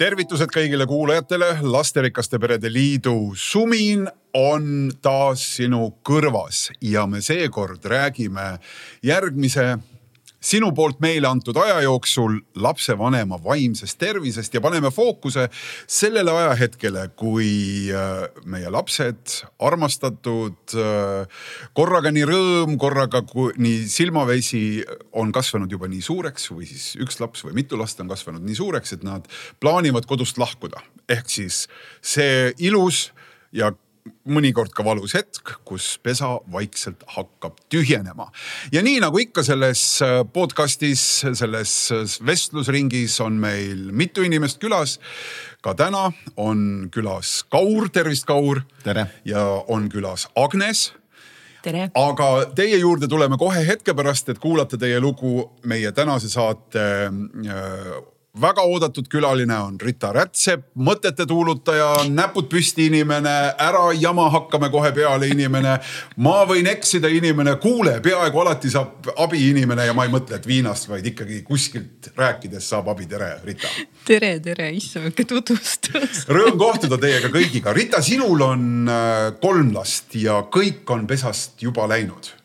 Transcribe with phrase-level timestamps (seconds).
[0.00, 8.46] tervitused kõigile kuulajatele, Lasterikaste Perede Liidu sumin on taas sinu kõrvas ja me seekord räägime
[9.04, 9.74] järgmise
[10.40, 15.46] sinu poolt meile antud aja jooksul lapsevanema vaimsest tervisest ja paneme fookuse
[15.86, 17.50] sellele ajahetkele, kui
[17.92, 21.44] äh, meie lapsed, armastatud, äh,
[21.76, 23.22] korraga nii rõõm, korraga
[23.60, 24.62] nii silmavesi
[25.20, 28.56] on kasvanud juba nii suureks või siis üks laps või mitu last on kasvanud nii
[28.58, 29.28] suureks, et nad
[29.60, 30.80] plaanivad kodust lahkuda.
[31.10, 31.66] ehk siis
[32.00, 33.10] see ilus
[33.52, 33.72] ja
[34.30, 38.30] mõnikord ka valus hetk, kus pesa vaikselt hakkab tühjenema.
[38.72, 44.98] ja nii nagu ikka selles äh, podcast'is, selles äh, vestlusringis on meil mitu inimest külas.
[45.62, 48.62] ka täna on külas Kaur, tervist, Kaur.
[49.24, 50.92] ja on külas Agnes
[51.62, 51.90] tere.
[51.94, 57.92] aga teie juurde tuleme kohe hetke pärast, et kuulata teie lugu meie tänase saate äh,
[58.38, 64.92] väga oodatud külaline on Rita Rätsep, mõtete tuulutaja, näpud püsti inimene, ära jama, hakkame kohe
[64.94, 65.78] peale inimene.
[66.16, 70.46] ma võin eksida inimene, kuule, peaaegu alati saab abi inimene ja ma ei mõtle, et
[70.46, 73.06] viinast, vaid ikkagi kuskilt rääkides saab abi.
[73.06, 73.68] tere, Rita.
[74.06, 76.24] tere, tere, issand, väike tutvustus.
[76.28, 77.74] Rõõm kohtuda teiega kõigiga.
[77.74, 82.36] Rita, sinul on äh, kolm last ja kõik on pesast juba läinud.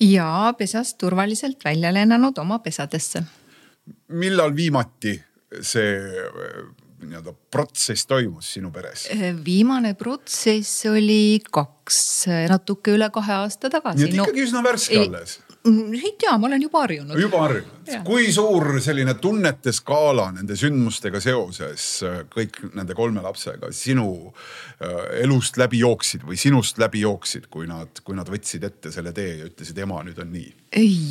[0.00, 3.24] ja pesast turvaliselt välja lennanud oma pesadesse
[4.08, 5.16] millal viimati
[5.60, 5.92] see
[7.00, 9.06] nii-öelda protsess toimus sinu peres?
[9.44, 12.00] viimane protsess oli kaks,
[12.50, 14.04] natuke üle kahe aasta tagasi.
[14.04, 17.18] nii et ikkagi no, üsna värske alles Mm, ei tea, ma olen juba harjunud.
[17.20, 17.90] juba harjunud.
[18.04, 24.06] kui suur selline tunnete skaala nende sündmustega seoses äh, kõik nende kolme lapsega sinu
[24.80, 29.12] äh, elust läbi jooksid või sinust läbi jooksid, kui nad, kui nad võtsid ette selle
[29.12, 30.48] tee ja ütlesid, ema, nüüd on nii?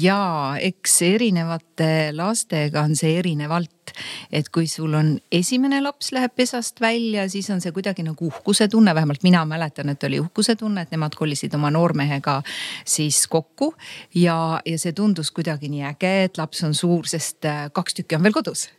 [0.01, 3.75] Ja eks erinevate lastega on see erinevalt.
[4.31, 8.69] Et kui sul on esimene laps läheb pesast välja, siis on see kuidagi nagu uhkuse
[8.71, 12.37] tunne, vähemalt mina mäletan, et oli uhkuse tunne, et nemad kolisid oma noormehega
[12.85, 13.73] siis kokku.
[14.15, 18.17] Ja ja, see tundus kuidagi nii äge, et laps on suur, sest äh, kaks tükki
[18.17, 18.69] on veel kodus.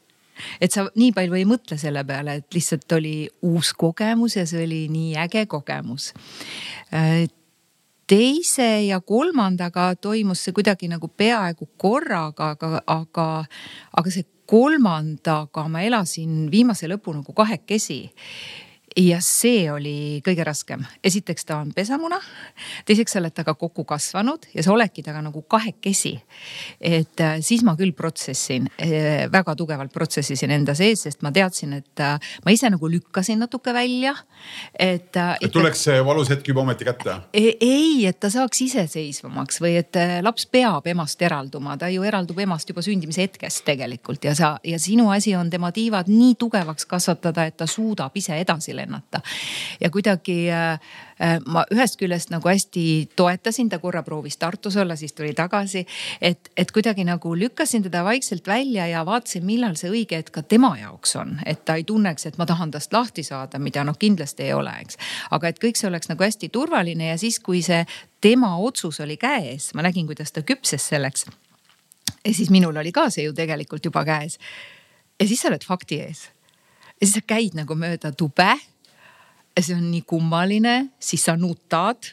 [0.61, 3.15] Et sa nii palju ei mõtle selle peale, et lihtsalt oli
[3.45, 6.13] uus kogemus ja see oli nii äge kogemus.
[6.95, 7.27] Äh,
[8.11, 13.29] teise ja kolmandaga toimus see kuidagi nagu peaaegu korraga, aga, aga,
[13.97, 18.01] aga see kolmandaga ma elasin viimase lõpu nagu kahekesi
[19.01, 20.83] ja see oli kõige raskem.
[21.05, 22.19] esiteks ta on pesamuna,
[22.89, 26.21] teiseks sa oled temaga kokku kasvanud ja sa oledki temaga nagu kahekesi.
[26.81, 31.73] et äh, siis ma küll protsessin, äh, väga tugevalt protsessisin enda sees, sest ma teadsin,
[31.81, 34.15] et äh, ma ise nagu lükkasin natuke välja.
[34.79, 35.17] et.
[35.17, 37.17] et tuleks see valus hetk juba ometi kätte?
[37.33, 42.39] E-, ei, et ta saaks iseseisvamaks või et laps peab emast eralduma, ta ju eraldub
[42.39, 46.87] emast juba sündimise hetkest tegelikult ja sa ja sinu asi on tema tiivad nii tugevaks
[46.87, 48.90] kasvatada, et ta suudab ise edasi lennata.
[49.81, 50.73] Ja kuidagi äh,
[51.21, 52.85] äh, ma ühest küljest nagu hästi
[53.17, 55.87] toetasin, ta korra proovis Tartus olla, siis tuli tagasi.
[56.21, 60.43] et, et kuidagi nagu lükkasin teda vaikselt välja ja vaatasin, millal see õige hetk ka
[60.43, 63.99] tema jaoks on, et ta ei tunneks, et ma tahan tast lahti saada, mida noh,
[63.99, 64.99] kindlasti ei ole, eks.
[65.31, 67.85] aga et kõik see oleks nagu hästi turvaline ja siis, kui see
[68.21, 71.27] tema otsus oli käes, ma nägin, kuidas ta küpses selleks.
[72.25, 74.39] ja siis minul oli ka see ju tegelikult juba käes.
[75.21, 76.29] ja siis sa oled fakti ees
[77.01, 78.53] ja siis sa käid nagu mööda tube.
[79.63, 82.13] See on nii kummaline, siis sa nutad,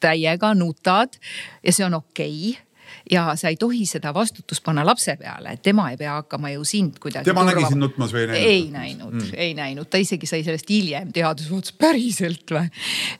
[0.00, 1.18] täiega nutad
[1.62, 2.68] ja see on okei okay
[3.10, 6.64] ja sa ei tohi seda vastutust panna lapse peale, et tema ei pea hakkama ju
[6.68, 7.28] sind kuidagi.
[7.28, 7.54] tema turva...
[7.54, 8.50] nägi sind nutmas või ei näinud?
[8.50, 12.68] ei näinud mm., ei näinud, ta isegi sai sellest hiljem siis mõtles päriselt või.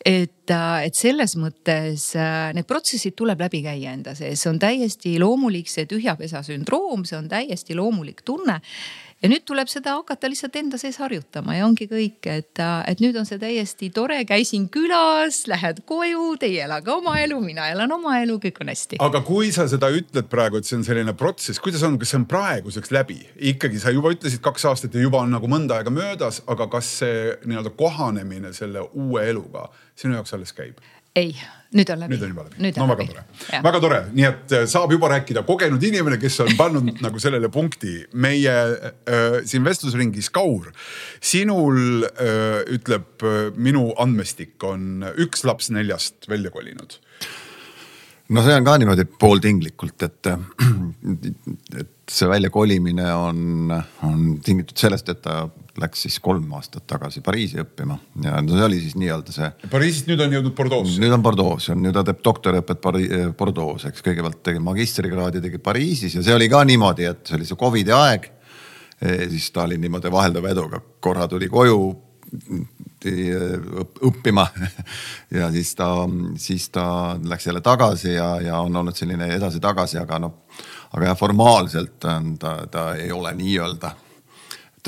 [0.05, 4.61] et, äh, et selles mõttes äh, need protsessid tuleb läbi käia enda sees, see on
[4.63, 8.61] täiesti loomulik, see tühja pesa sündroom, see on täiesti loomulik tunne
[9.23, 13.17] ja nüüd tuleb seda hakata lihtsalt enda sees harjutama ja ongi kõik, et, et nüüd
[13.19, 18.19] on see täiesti tore, käisin külas, lähed koju, teie elage oma elu, mina elan oma
[18.23, 19.01] elu, kõik on hästi.
[19.05, 22.21] aga kui sa seda ütled praegu, et see on selline protsess, kuidas on, kas see
[22.23, 23.21] on praeguseks läbi?
[23.53, 26.91] ikkagi sa juba ütlesid kaks aastat ja juba on nagu mõnda aega möödas, aga kas
[27.03, 29.69] see nii-öelda kohanemine selle uue eluga
[29.99, 30.79] sinu jaoks alles käib?
[31.19, 31.35] ei,
[31.77, 32.17] nüüd on läbi.
[32.17, 33.25] nüüd on juba läbi, no väga tore,
[33.65, 37.51] väga tore, nii et äh, saab juba rääkida kogenud inimene, kes on pannud nagu sellele
[37.53, 38.07] punkti.
[38.13, 40.71] meie äh, siin vestlusringis, Kaur,
[41.21, 46.99] sinul äh, ütleb äh, minu andmestik on üks laps neljast välja kolinud
[48.35, 50.29] no see on ka niimoodi pooltinglikult, et,
[51.81, 53.73] et see väljakolimine on,
[54.07, 55.43] on tingitud sellest, et ta
[55.79, 59.51] läks siis kolm aastat tagasi Pariisi õppima ja no see oli siis nii-öelda see.
[59.71, 60.99] Pariisist nüüd on jõudnud Bordeaux'i.
[61.03, 62.83] nüüd on Bordeaux, nüüd ta teeb doktoriõpet
[63.39, 67.49] Bordeaux, eks kõigepealt tegi magistrikraadi tegi Pariisis ja see oli ka niimoodi, et see oli
[67.49, 68.35] see Covidi aeg.
[69.31, 71.79] siis ta oli niimoodi vaheldava eduga, korra tuli koju
[73.07, 74.47] õppima
[75.39, 75.91] ja siis ta,
[76.37, 80.43] siis ta läks jälle tagasi ja, ja on olnud selline edasi-tagasi, aga noh,
[80.93, 83.95] aga jah, formaalselt on ta, ta ei ole nii-öelda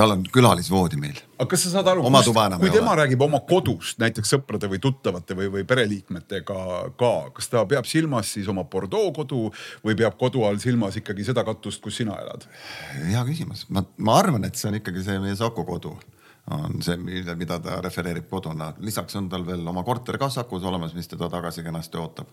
[0.01, 1.19] tal on külalisvoodi meil.
[1.39, 3.01] aga kas sa saad aru, kui tema ole.
[3.03, 6.61] räägib oma kodust näiteks sõprade või tuttavate või, või pereliikmetega
[7.01, 9.49] ka, kas ta peab silmas siis oma Bordeaux kodu
[9.85, 12.47] või peab kodu all silmas ikkagi seda katust, kus sina elad?
[13.11, 15.97] hea küsimus, ma, ma arvan, et see on ikkagi see meie Saku kodu
[16.50, 18.73] on see, mida ta refereerib koduna.
[18.81, 22.29] lisaks on tal veel oma korter ka Sakus olemas, mis teda tagasi kenasti ootab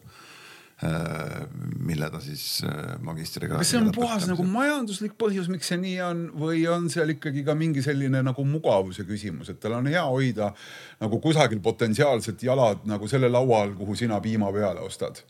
[0.83, 1.45] äh,
[1.79, 3.57] mille ta siis äh, magistriga.
[3.57, 7.45] kas see on puhas nagu majanduslik põhjus, miks see nii on või on seal ikkagi
[7.47, 10.51] ka mingi selline nagu mugavuse küsimus, et tal on hea hoida
[11.01, 15.23] nagu kusagil potentsiaalselt jalad nagu selle laua all, kuhu sina piima peale ostad?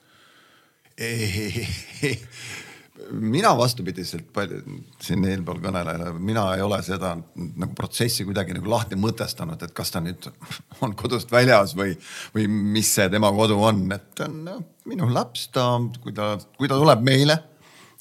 [3.11, 4.61] Mina vastupidiselt palju
[5.03, 9.93] siin eelpool kõnelejale, mina ei ole seda nagu protsessi kuidagi nagu lahti mõtestanud, et kas
[9.93, 10.29] ta nüüd
[10.85, 11.95] on kodust väljas või,
[12.35, 14.57] või mis see tema kodu on, et ta on no,
[14.89, 15.69] minu laps, ta,
[16.03, 17.37] kui ta, kui ta tuleb meile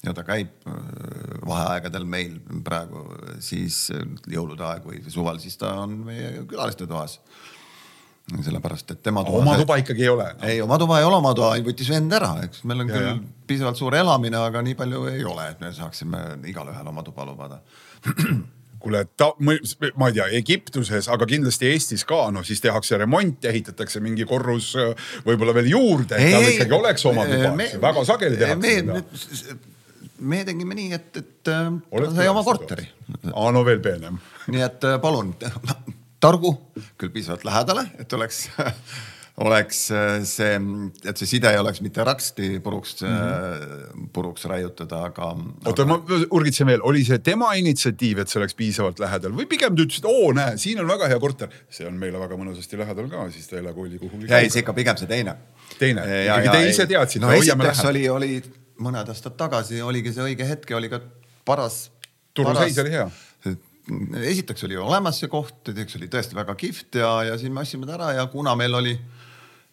[0.05, 0.79] ja ta käib äh,
[1.47, 3.05] vaheaegadel meil praegu,
[3.43, 3.87] siis
[4.29, 7.19] jõulude aeg või suvel, siis ta on meie külaliste toas
[8.27, 9.39] sellepärast, et tema toa.
[9.39, 10.43] oma tuba ikkagi ei ole no.?
[10.43, 13.07] ei, oma tuba ei ole, oma toa võttis vend ära, eks meil on ja, küll
[13.07, 13.15] ja.
[13.47, 17.61] piisavalt suur elamine, aga nii palju ei ole, et me saaksime igalühel oma tuba lubada
[18.83, 19.05] kuule,
[19.39, 24.73] ma ei tea, Egiptuses, aga kindlasti Eestis ka, noh siis tehakse remont, ehitatakse mingi korrus
[25.25, 27.55] võib-olla veel juurde, et tal ikkagi oleks oma tuba,
[27.87, 28.75] väga sageli tehakse
[29.39, 29.57] seda
[30.17, 31.57] me tegime nii, et, et ta
[32.15, 32.87] sai oma korteri.
[33.33, 34.17] aa, no veel peenem.
[34.49, 35.33] nii et palun
[36.23, 36.55] targu,
[36.97, 38.47] küll piisavalt lähedale, et oleks
[39.37, 40.55] oleks äh, see,
[41.05, 44.07] et see side ei oleks mitte raksti puruks mm, -hmm.
[44.13, 45.29] puruks raiutud, aga.
[45.65, 45.99] oota ma
[46.31, 50.09] urgitsen veel, oli see tema initsiatiiv, et see oleks piisavalt lähedal või pigem te ütlesite,
[50.09, 53.49] oo näe, siin on väga hea korter, see on meile väga mõnusasti lähedal ka, siis
[53.51, 54.31] ta ei ela kooli kuhugi.
[54.33, 55.37] ei, see ikka pigem see teine.
[55.77, 57.35] teine, ikkagi te ise teadsite no,.
[57.37, 58.41] esiteks oli, oli
[58.81, 61.01] mõned aastad tagasi oligi see õige hetk ja oli ka
[61.45, 61.91] paras.
[62.33, 63.09] turuseis oli hea
[63.87, 67.87] esiteks oli olemas see koht, teiseks oli tõesti väga kihvt ja, ja siis me ostsime
[67.87, 68.95] ta ära ja kuna meil oli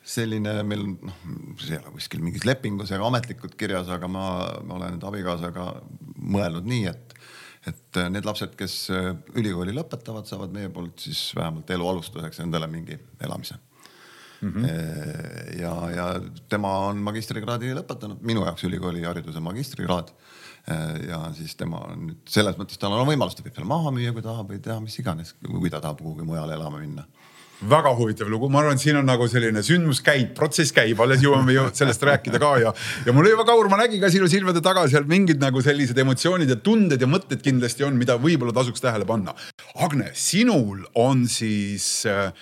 [0.04, 1.20] selline, meil noh,
[1.60, 4.24] see ei ole kuskil mingis lepingus ega ametlikult kirjas, aga ma,
[4.66, 5.68] ma olen nüüd abikaasaga
[6.20, 7.14] mõelnud nii, et,
[7.70, 8.76] et need lapsed, kes
[9.34, 13.56] ülikooli lõpetavad, saavad meie poolt siis vähemalt elu alustuseks endale mingi elamise
[14.44, 14.52] mm.
[14.52, 15.60] -hmm.
[15.62, 16.08] ja, ja
[16.52, 20.12] tema on magistrikraadi lõpetanud, minu jaoks ülikooli hariduse magistrikraad
[20.64, 24.14] ja siis tema on nüüd selles mõttes, tal on võimalus, ta võib selle maha müüa,
[24.16, 27.04] kui tahab või teha mis iganes, kui ta tahab kuhugi mujale elama minna.
[27.64, 31.22] Väga huvitav lugu, ma arvan, et siin on nagu selline sündmus käib, protsess käib, alles
[31.22, 32.72] jõuame ju sellest rääkida ka ja,
[33.06, 36.50] ja mul väga Kaur, ma nägin ka sinu silmade taga seal mingid nagu sellised emotsioonid
[36.50, 39.36] ja tunded ja mõtted kindlasti on, mida võib-olla tasuks tähele panna.
[39.86, 42.34] Agne, sinul on siis äh,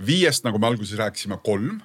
[0.00, 1.82] viiest, nagu me alguses rääkisime, kolm.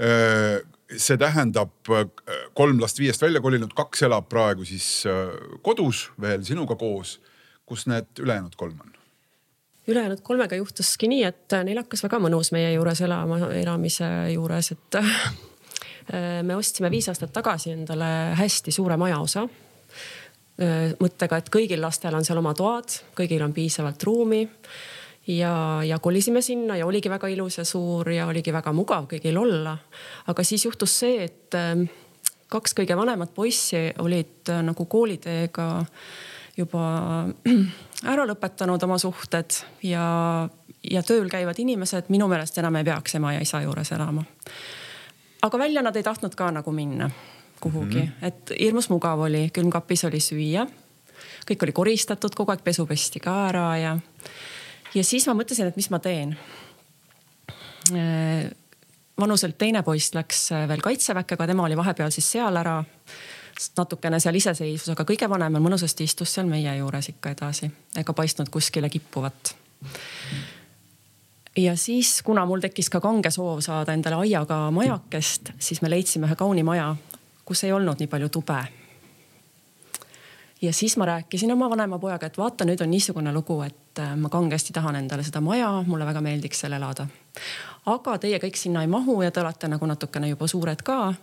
[0.00, 0.62] Äh,
[0.96, 2.06] see tähendab äh,
[2.54, 5.30] kolm last viiest välja kolinud, kaks elab praegu siis äh,
[5.62, 7.20] kodus veel sinuga koos.
[7.66, 8.92] kus need ülejäänud kolm on?
[9.86, 15.00] ülejäänud kolmega juhtuski nii, et neil hakkas väga mõnus meie juures elama, elamise juures, et
[15.00, 15.12] äh,
[16.48, 19.46] me ostsime viis aastat tagasi endale hästi suure majaosa.
[21.00, 24.42] mõttega, et kõigil lastel on seal oma toad, kõigil on piisavalt ruumi
[25.26, 29.38] ja, ja kolisime sinna ja oligi väga ilus ja suur ja oligi väga mugav kõigil
[29.38, 29.76] olla.
[30.26, 31.86] aga siis juhtus see, et ähm,
[32.48, 35.68] kaks kõige vanemat poissi olid äh, nagu kooliteega
[36.56, 36.86] juba
[38.12, 40.06] ära lõpetanud oma suhted ja,
[40.90, 44.24] ja tööl käivad inimesed minu meelest enam ei peaks ema ja isa juures elama.
[45.42, 47.10] aga välja nad ei tahtnud ka nagu minna
[47.62, 48.26] kuhugi mm, -hmm.
[48.26, 50.66] et hirmus mugav oli, külmkapis oli süüa.
[51.50, 53.96] kõik oli koristatud, kogu aeg pesu pesti ka ära ja
[54.94, 56.36] ja siis ma mõtlesin, et mis ma teen.
[57.92, 58.50] Äh,
[59.20, 62.80] vanuselt teine poiss läks äh, veel kaitseväkke, aga tema oli vahepeal siis seal ära
[63.76, 67.68] natukene seal iseseisvus, aga kõige vanem mõnusasti istus seal meie juures ikka edasi
[67.98, 69.54] ega paistnud kuskile kippuvat.
[71.56, 76.26] ja siis, kuna mul tekkis ka kange soov saada endale aiaga majakest, siis me leidsime
[76.26, 76.94] ühe kauni maja,
[77.44, 78.62] kus ei olnud nii palju tube.
[80.62, 84.14] Ja siis ma rääkisin oma vanema pojaga, et vaata, nüüd on niisugune lugu, et äh,
[84.16, 87.06] ma kangesti tahan endale seda maja, mulle väga meeldiks seal elada.
[87.86, 91.14] aga teie kõik sinna ei mahu ja te olete nagu natukene juba suured ka.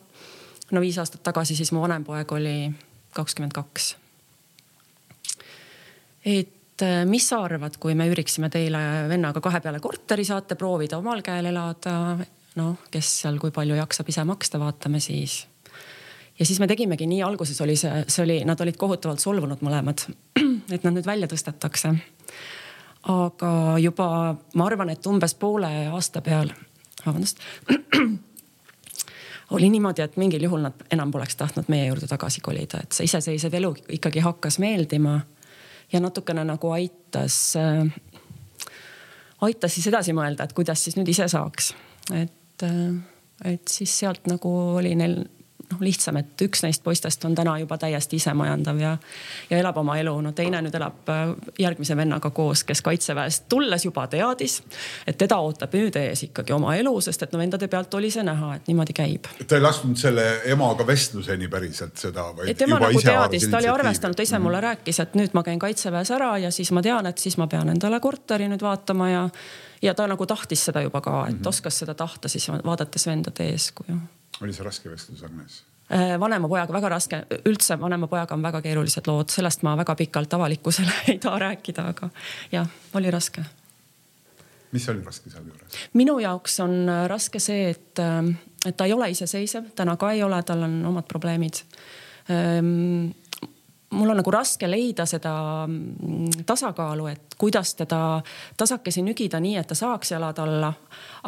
[0.72, 2.72] no viis aastat tagasi siis mu vanem poeg oli
[3.14, 3.96] kakskümmend kaks.
[6.26, 10.98] et äh, mis sa arvad, kui me üüriksime teile vennaga kahe peale korteri, saate proovida
[10.98, 12.18] omal käel elada.
[12.56, 15.46] noh, kes seal, kui palju jaksab ise maksta, vaatame siis.
[16.40, 20.06] Ja siis me tegimegi nii, alguses oli see, see oli, nad olid kohutavalt solvunud mõlemad,
[20.74, 21.94] et nad nüüd välja tõstetakse.
[23.10, 24.08] aga juba
[24.56, 26.52] ma arvan, et umbes poole aasta peal,
[27.06, 27.40] vabandust
[29.56, 33.08] oli niimoodi, et mingil juhul nad enam poleks tahtnud meie juurde tagasi kolida, et see
[33.10, 35.20] iseseisev elu ikkagi hakkas meeldima
[35.92, 37.90] ja natukene nagu aitas äh,,
[39.42, 41.74] aitas siis edasi mõelda, et kuidas siis nüüd ise saaks.
[42.14, 45.24] et, äh, et siis sealt nagu oli neil
[45.72, 48.96] noh, lihtsam, et üks neist poistest on täna juba täiesti isemajandav ja,
[49.50, 50.14] ja elab oma elu.
[50.22, 54.60] no teine nüüd elab äh, järgmise vennaga koos, kes kaitseväest tulles juba teadis,
[55.08, 58.26] et teda ootab nüüd ees ikkagi oma elu, sest et no vendade pealt oli see
[58.26, 59.30] näha, et niimoodi käib.
[59.46, 64.26] ta ei lasknud selle emaga vestluseni päriselt seda, tema nagu teadis, ta oli arvestanud, ta
[64.26, 64.50] ise mm -hmm.
[64.50, 67.48] mulle rääkis, et nüüd ma käin kaitseväes ära ja siis ma tean, et siis ma
[67.48, 69.30] pean endale korteri nüüd vaatama ja
[69.82, 71.48] ja ta nagu tahtis seda juba ka, et mm -hmm.
[71.48, 73.96] oskas seda tahta siis vaadates vendade eeskuju
[74.42, 75.64] oli see raske vestlus, Agnes?
[75.90, 79.96] Äh, vanema pojaga väga raske, üldse vanema pojaga on väga keerulised lood, sellest ma väga
[79.98, 82.10] pikalt avalikkusele ei taha rääkida, aga
[82.52, 83.44] jah, oli raske.
[84.72, 85.80] mis oli raske sealjuures?
[85.94, 88.30] minu jaoks on äh, raske see, et, äh,
[88.66, 91.64] et ta ei ole iseseisev, täna ka ei ole, tal on omad probleemid
[92.30, 93.10] ehm,
[93.92, 95.34] mul on nagu raske leida seda
[95.68, 98.22] mm, tasakaalu, et kuidas teda
[98.58, 100.72] tasakesi nügida nii, et ta saaks jalad alla,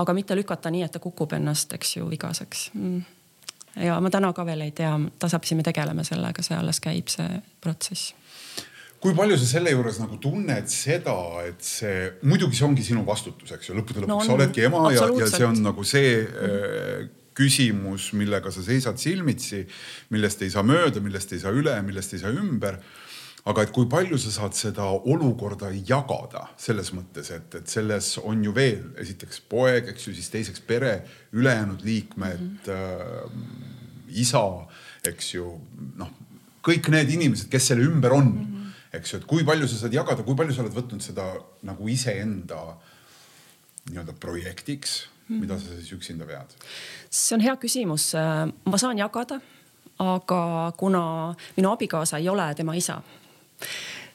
[0.01, 2.69] aga mitte lükata nii, et ta kukub ennast, eks ju, vigaseks.
[2.77, 3.01] Mm.
[3.87, 7.39] ja ma täna ka veel ei tea, tasapisi me tegeleme sellega, see alles käib, see
[7.61, 8.15] protsess
[9.01, 11.15] kui palju sa selle juures nagu tunned seda,
[11.47, 14.91] et see, muidugi see ongi sinu vastutus, eks ju, lõppude lõpuks no, sa oledki ema
[14.93, 19.65] ja, ja see on nagu see mm küsimus, millega sa seisad silmitsi,
[20.09, 22.81] millest ei saa mööda, millest ei saa üle, millest ei saa ümber
[23.49, 28.43] aga et kui palju sa saad seda olukorda jagada selles mõttes, et, et selles on
[28.45, 30.99] ju veel esiteks poeg, eks ju, siis teiseks pere,
[31.33, 33.25] ülejäänud liikmed mm, -hmm.
[34.13, 34.43] äh, isa,
[35.07, 35.55] eks ju,
[35.97, 36.11] noh,
[36.61, 38.97] kõik need inimesed, kes selle ümber on mm, -hmm.
[38.99, 41.33] eks ju, et kui palju sa saad jagada, kui palju sa oled võtnud seda
[41.63, 42.77] nagu iseenda
[43.89, 45.07] nii-öelda projektiks
[45.39, 46.53] mida sa siis üksinda vead?
[47.09, 48.11] see on hea küsimus.
[48.65, 49.39] ma saan jagada,
[49.99, 51.03] aga kuna
[51.57, 53.01] minu abikaasa ei ole tema isa,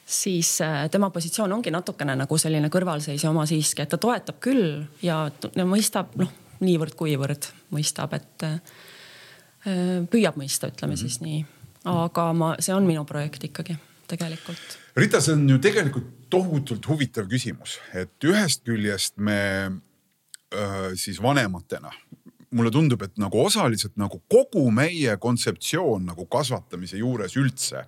[0.05, 4.83] siis äh, tema positsioon ongi natukene nagu selline kõrvalseisja oma siiski, et ta toetab küll
[5.03, 5.25] ja
[5.65, 6.31] mõistab noh,
[6.63, 8.59] niivõrd-kuivõrd mõistab, et äh,
[10.11, 11.01] püüab mõista, ütleme mm -hmm.
[11.01, 11.45] siis nii.
[11.85, 14.79] aga ma, see on minu projekt ikkagi tegelikult.
[14.95, 19.71] Rita, see on ju tegelikult tohutult huvitav küsimus, et ühest küljest me
[20.95, 21.91] siis vanematena.
[22.55, 27.83] Mulle tundub, et nagu osaliselt nagu kogu meie kontseptsioon nagu kasvatamise juures üldse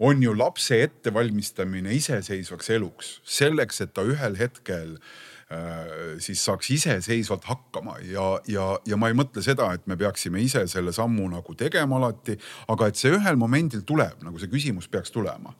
[0.00, 7.44] on ju lapse ettevalmistamine iseseisvaks eluks, selleks, et ta ühel hetkel äh, siis saaks iseseisvalt
[7.44, 7.98] hakkama.
[8.08, 12.00] Ja, ja, ja ma ei mõtle seda, et me peaksime ise selle sammu nagu tegema
[12.00, 12.38] alati,
[12.72, 15.52] aga et see ühel momendil tuleb, nagu see küsimus peaks tulema.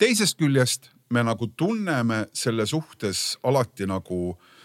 [0.00, 4.55] teisest küljest me nagu tunneme selle suhtes alati nagu äh,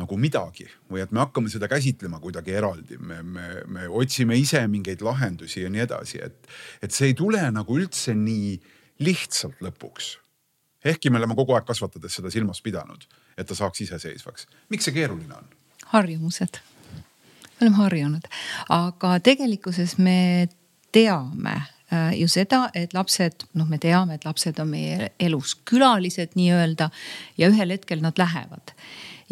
[0.00, 4.62] nagu midagi või et me hakkame seda käsitlema kuidagi eraldi, me, me, me otsime ise
[4.70, 6.48] mingeid lahendusi ja nii edasi, et,
[6.82, 8.56] et see ei tule nagu üldse nii
[9.04, 10.16] lihtsalt lõpuks.
[10.84, 13.04] ehkki me oleme kogu aeg kasvatades seda silmas pidanud,
[13.36, 14.48] et ta saaks iseseisvaks.
[14.70, 15.52] miks see keeruline on?
[15.92, 16.58] harjumused,
[16.92, 18.28] me oleme harjunud,
[18.72, 20.48] aga tegelikkuses me
[20.92, 21.60] teame
[22.16, 26.90] ju seda, et lapsed, noh, me teame, et lapsed on meie elus külalised nii-öelda
[27.40, 28.74] ja ühel hetkel nad lähevad.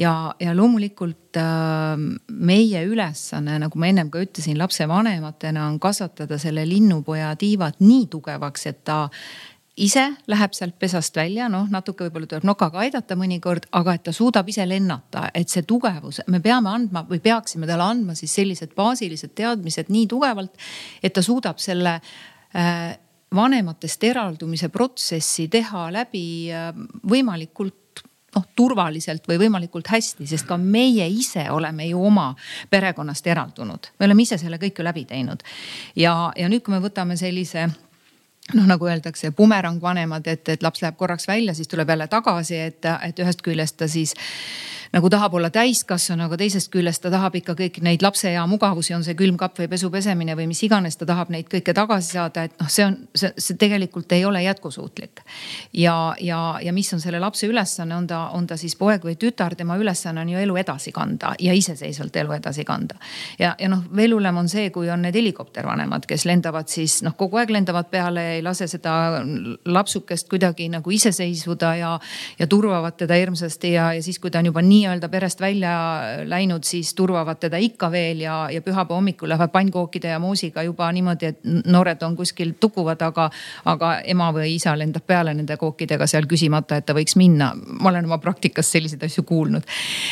[0.00, 6.64] Ja, ja loomulikult äh, meie ülesanne, nagu ma ennem ka ütlesin, lapsevanematena on kasvatada selle
[6.68, 9.02] linnupoja tiivad nii tugevaks, et ta
[9.80, 14.14] ise läheb sealt pesast välja, noh natuke võib-olla tuleb nokaga aidata mõnikord, aga et ta
[14.14, 18.74] suudab ise lennata, et see tugevus, me peame andma või peaksime talle andma siis sellised
[18.76, 20.56] baasilised teadmised nii tugevalt,
[21.02, 22.10] et ta suudab selle äh,
[23.34, 26.72] vanematest eraldumise protsessi teha läbi äh,
[27.06, 27.76] võimalikult
[28.30, 32.28] noh turvaliselt või võimalikult hästi, sest ka meie ise oleme ju oma
[32.70, 35.42] perekonnast eraldunud, me oleme ise selle kõik ju läbi teinud.
[35.98, 37.66] ja, ja nüüd, kui me võtame sellise
[38.54, 42.58] noh, nagu öeldakse, bumerang vanemad, et, et laps läheb korraks välja, siis tuleb jälle tagasi,
[42.70, 44.14] et, et ühest küljest ta siis
[44.92, 48.94] nagu tahab olla täiskasvanu, aga teisest küljest ta tahab ikka kõik neid lapse hea mugavusi,
[48.96, 52.44] on see külmkapp või pesu pesemine või mis iganes, ta tahab neid kõike tagasi saada,
[52.48, 55.22] et noh, see on, see, see tegelikult ei ole jätkusuutlik.
[55.72, 59.14] ja, ja, ja mis on selle lapse ülesanne, on ta, on ta siis poeg või
[59.20, 62.98] tütar, tema ülesanne on ju elu edasi kanda ja iseseisvalt elu edasi kanda.
[63.38, 67.14] ja, ja noh, veel hullem on see, kui on need helikoptervanemad, kes lendavad siis noh,
[67.16, 68.92] kogu aeg lendavad peale, ei lase seda
[69.66, 71.90] lapsukest kuidagi nagu iseseisvuda ja,
[72.38, 75.72] ja turvavad teda hirmsasti ja, ja siis, kui ta on juba nii-öelda perest välja
[76.28, 80.90] läinud, siis turvavad teda ikka veel ja, ja pühapäeva hommikul lähevad pannkookide ja moosiga juba
[80.92, 83.30] niimoodi, et noored on kuskil tukuvad, aga,
[83.64, 87.52] aga ema või isa lendab peale nende kookidega seal küsimata, et ta võiks minna.
[87.54, 89.66] ma olen oma praktikas selliseid asju kuulnud.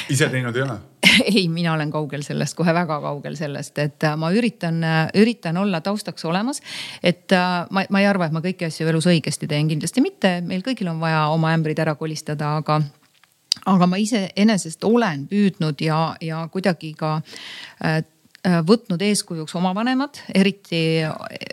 [0.08, 0.78] ise teinud ei ole?
[1.34, 5.56] ei, mina olen kaugel sellest, kohe väga kaugel sellest, et äh, ma üritan, äh, üritan
[5.56, 6.62] olla taustaks olemas.
[7.02, 10.38] et äh, ma, ma ei arva, et ma kõiki asju elus õigesti teen, kindlasti mitte,
[10.46, 12.80] meil kõigil on vaja oma ämbrid ära kolistada, aga
[13.66, 17.18] aga ma iseenesest olen püüdnud ja, ja kuidagi ka
[18.68, 20.80] võtnud eeskujuks oma vanemad, eriti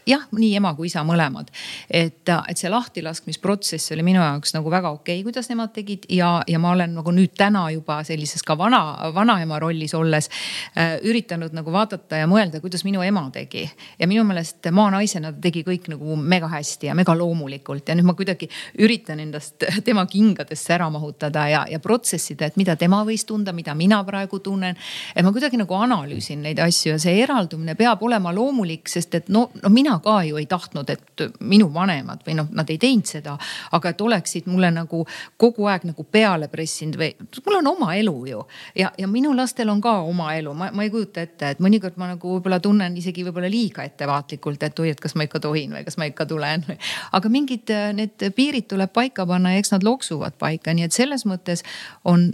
[0.08, 1.52] jah, nii ema kui isa mõlemad.
[1.90, 6.42] et, et see lahtilaskmisprotsess oli minu jaoks nagu väga okei okay,, kuidas nemad tegid ja,
[6.48, 10.30] ja ma olen nagu nüüd täna juba sellises ka vana, vanaema rollis olles
[10.78, 13.66] äh, üritanud nagu vaadata ja mõelda, kuidas minu ema tegi.
[14.00, 18.08] ja minu meelest maanaisena ta tegi kõik nagu mega hästi ja mega loomulikult ja nüüd
[18.08, 18.50] ma kuidagi
[18.80, 23.75] üritan endast tema kingadesse ära mahutada ja, ja protsessida, et mida tema võis tunda, mida
[23.75, 24.78] mina praegu tunnen.
[25.16, 29.15] et ma kuidagi nagu analüüsin neid asju asju ja see eraldumine peab olema loomulik, sest
[29.15, 32.77] et no, no mina ka ju ei tahtnud, et minu vanemad või noh, nad ei
[32.77, 33.38] teinud seda,
[33.72, 35.06] aga et oleksid mulle nagu
[35.38, 37.12] kogu aeg nagu peale pressinud või
[37.46, 38.44] mul on oma elu ju.
[38.75, 41.98] ja, ja minu lastel on ka oma elu, ma, ma ei kujuta ette, et mõnikord
[41.98, 45.74] ma nagu võib-olla tunnen isegi võib-olla liiga ettevaatlikult, et oi, et kas ma ikka tohin
[45.75, 46.65] või kas ma ikka tulen.
[47.12, 51.25] aga mingid need piirid tuleb paika panna ja eks nad loksuvad paika, nii et selles
[51.25, 51.65] mõttes
[52.06, 52.30] on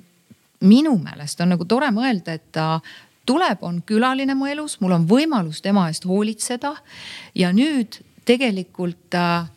[0.62, 2.82] minu meelest on nagu tore mõelda, et ta
[3.26, 6.76] tuleb, on külaline mu elus, mul on võimalus tema eest hoolitseda.
[7.36, 9.50] ja nüüd tegelikult äh,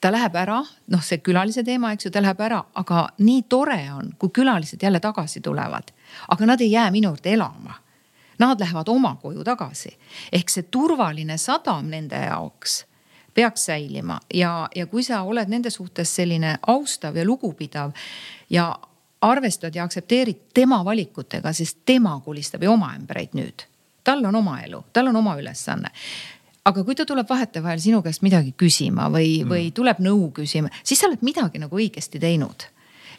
[0.00, 0.58] ta läheb ära,
[0.90, 4.82] noh, see külalise teema, eks ju, ta läheb ära, aga nii tore on, kui külalised
[4.82, 5.92] jälle tagasi tulevad.
[6.28, 7.74] aga nad ei jää minu juurde elama.
[8.38, 9.92] Nad lähevad oma koju tagasi
[10.32, 12.84] ehk see turvaline sadam nende jaoks
[13.34, 17.92] peaks säilima ja, ja kui sa oled nende suhtes selline austav ja lugupidav
[18.50, 18.74] ja
[19.22, 23.66] arvestad ja aktsepteerid tema valikutega, sest tema kolistab ju oma ämbreid nüüd.
[24.04, 25.90] tal on oma elu, tal on oma ülesanne
[26.64, 30.70] aga kui ta tuleb vahetevahel sinu käest midagi küsima või mm., või tuleb nõu küsima,
[30.82, 32.68] siis sa oled midagi nagu õigesti teinud.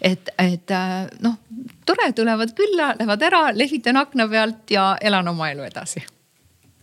[0.02, 1.38] et, et äh, noh,
[1.86, 6.04] tore, tulevad külla, lähevad ära, lehvitan akna pealt ja elan oma elu edasi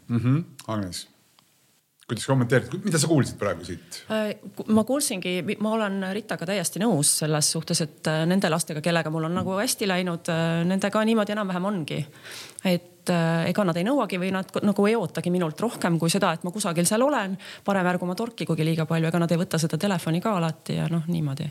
[0.09, 0.19] mm.
[0.19, 0.45] -hmm.
[0.67, 1.10] Agnes
[2.11, 4.01] kuidas kommenteerid, mida sa kuulsid praegu siit?
[4.11, 4.33] Äh,
[4.75, 9.29] ma kuulsingi, ma olen Ritaga täiesti nõus selles suhtes, et äh, nende lastega, kellega mul
[9.29, 12.05] on nagu hästi läinud, äh, nendega niimoodi enam-vähem ongi.
[12.65, 16.45] et ega nad ei nõuagi või nad nagu ei ootagi minult rohkem kui seda, et
[16.45, 17.39] ma kusagil seal olen.
[17.65, 20.87] parem ärgu ma torkigugi liiga palju, ega nad ei võta seda telefoni ka alati ja
[20.91, 21.49] noh, niimoodi.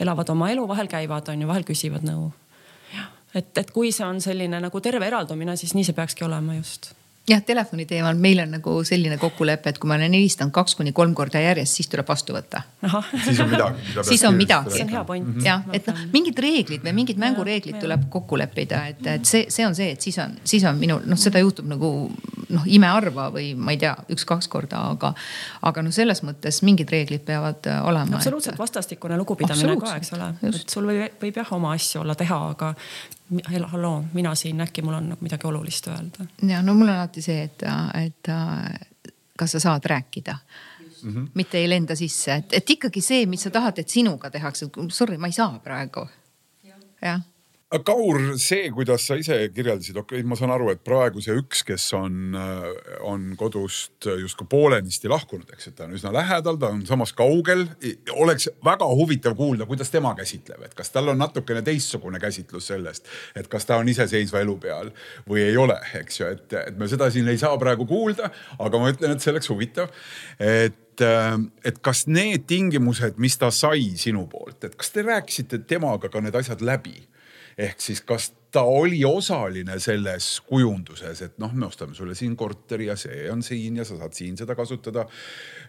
[0.00, 2.30] elavad oma elu, vahel käivad, on ju, vahel küsivad nõu.
[3.34, 6.94] et, et kui see on selline nagu terve eraldumine, siis nii see peakski olema just
[7.28, 10.92] jah, telefoni teemal meil on nagu selline kokkulepe, et kui ma olen helistanud kaks kuni
[10.96, 12.62] kolm korda järjest, siis tuleb vastu võtta.
[13.24, 13.96] siis on midagi.
[14.10, 14.74] siis on midagi.
[14.76, 15.28] see on hea point.
[15.34, 15.46] Mhm.
[15.46, 19.66] jah, et noh, mingid reeglid või mingid mängureeglid tuleb kokku leppida, et, et see, see
[19.66, 21.92] on see, et siis on, siis on minul noh, seda juhtub nagu
[22.54, 25.12] noh, imeharva või ma ei tea, üks-kaks korda, aga,
[25.66, 28.20] aga noh, selles mõttes mingid reeglid peavad äh, olema.
[28.20, 28.62] absoluutselt et...
[28.62, 32.74] vastastikune lugupidamine ka, eks ole, et sul võib, võib jah oma asju olla teha, aga
[33.72, 36.26] halloo, mina siin, äkki mul on nagu midagi olulist öelda.
[36.48, 37.62] ja no mul on alati see, et,
[38.04, 38.32] et
[39.38, 40.38] kas sa saad rääkida
[41.02, 41.28] Mm -hmm.
[41.34, 45.16] mitte ei lenda sisse, et, et ikkagi see, mis sa tahad, et sinuga tehakse, sorry,
[45.16, 46.08] ma ei saa praegu.
[47.02, 47.20] jah
[47.66, 51.64] Kaur, see, kuidas sa ise kirjeldasid, okei okay,, ma saan aru, et praegu see üks,
[51.66, 52.36] kes on,
[53.02, 57.64] on kodust justkui poolenisti lahkunud, eks, et ta on üsna lähedal, ta on samas kaugel.
[58.14, 63.10] oleks väga huvitav kuulda, kuidas tema käsitleb, et kas tal on natukene teistsugune käsitlus sellest,
[63.34, 64.94] et kas ta on iseseisva elu peal
[65.26, 68.30] või ei ole, eks ju, et, et me seda siin ei saa praegu kuulda,
[68.62, 69.90] aga ma ütlen, et see oleks huvitav.
[70.38, 70.78] et
[71.66, 76.22] et kas need tingimused, mis ta sai sinu poolt, et kas te rääkisite temaga ka
[76.22, 76.94] need asjad läbi?
[77.58, 82.88] Ehk siis, kas ta oli osaline selles kujunduses, et noh, me ostame sulle siin korteri
[82.90, 85.06] ja see on siin ja sa saad siin seda kasutada.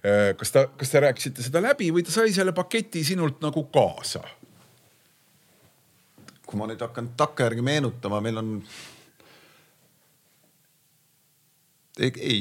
[0.04, 3.68] Äh, kas ta, kas te rääkisite seda läbi või ta sai selle paketi sinult nagu
[3.74, 4.24] kaasa?
[6.48, 8.52] kui ma nüüd hakkan takkajärgi meenutama, meil on
[12.00, 12.38] ei, ei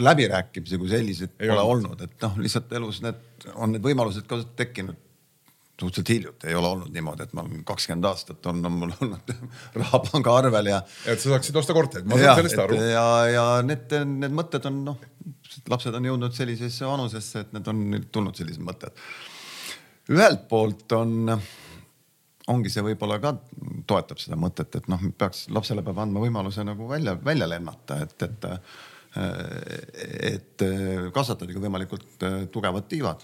[0.00, 4.40] läbirääkimisi kui selliseid ei pole olnud, et noh, lihtsalt elus need on need võimalused ka
[4.56, 5.03] tekkinud
[5.80, 9.32] suhteliselt hiljuti, ei ole olnud niimoodi, et ma kakskümmend aastat on, on mul olnud
[9.80, 10.80] raha pangaarvel ja.
[11.06, 12.78] et sa saaksid osta korterit, ma saan sellest aru.
[12.78, 15.02] ja, ja need, need mõtted on noh,
[15.70, 17.84] lapsed on jõudnud sellisesse vanusesse, et need on
[18.14, 19.04] tulnud sellised mõtted.
[20.14, 21.34] ühelt poolt on,
[22.54, 23.34] ongi see võib-olla ka
[23.90, 28.28] toetab seda mõtet, et noh, peaks, lapsele peab andma võimaluse nagu välja, välja lennata, et,
[28.28, 28.52] et
[29.14, 30.62] et
[31.14, 33.20] kasvatadagi võimalikult tugevad tiivad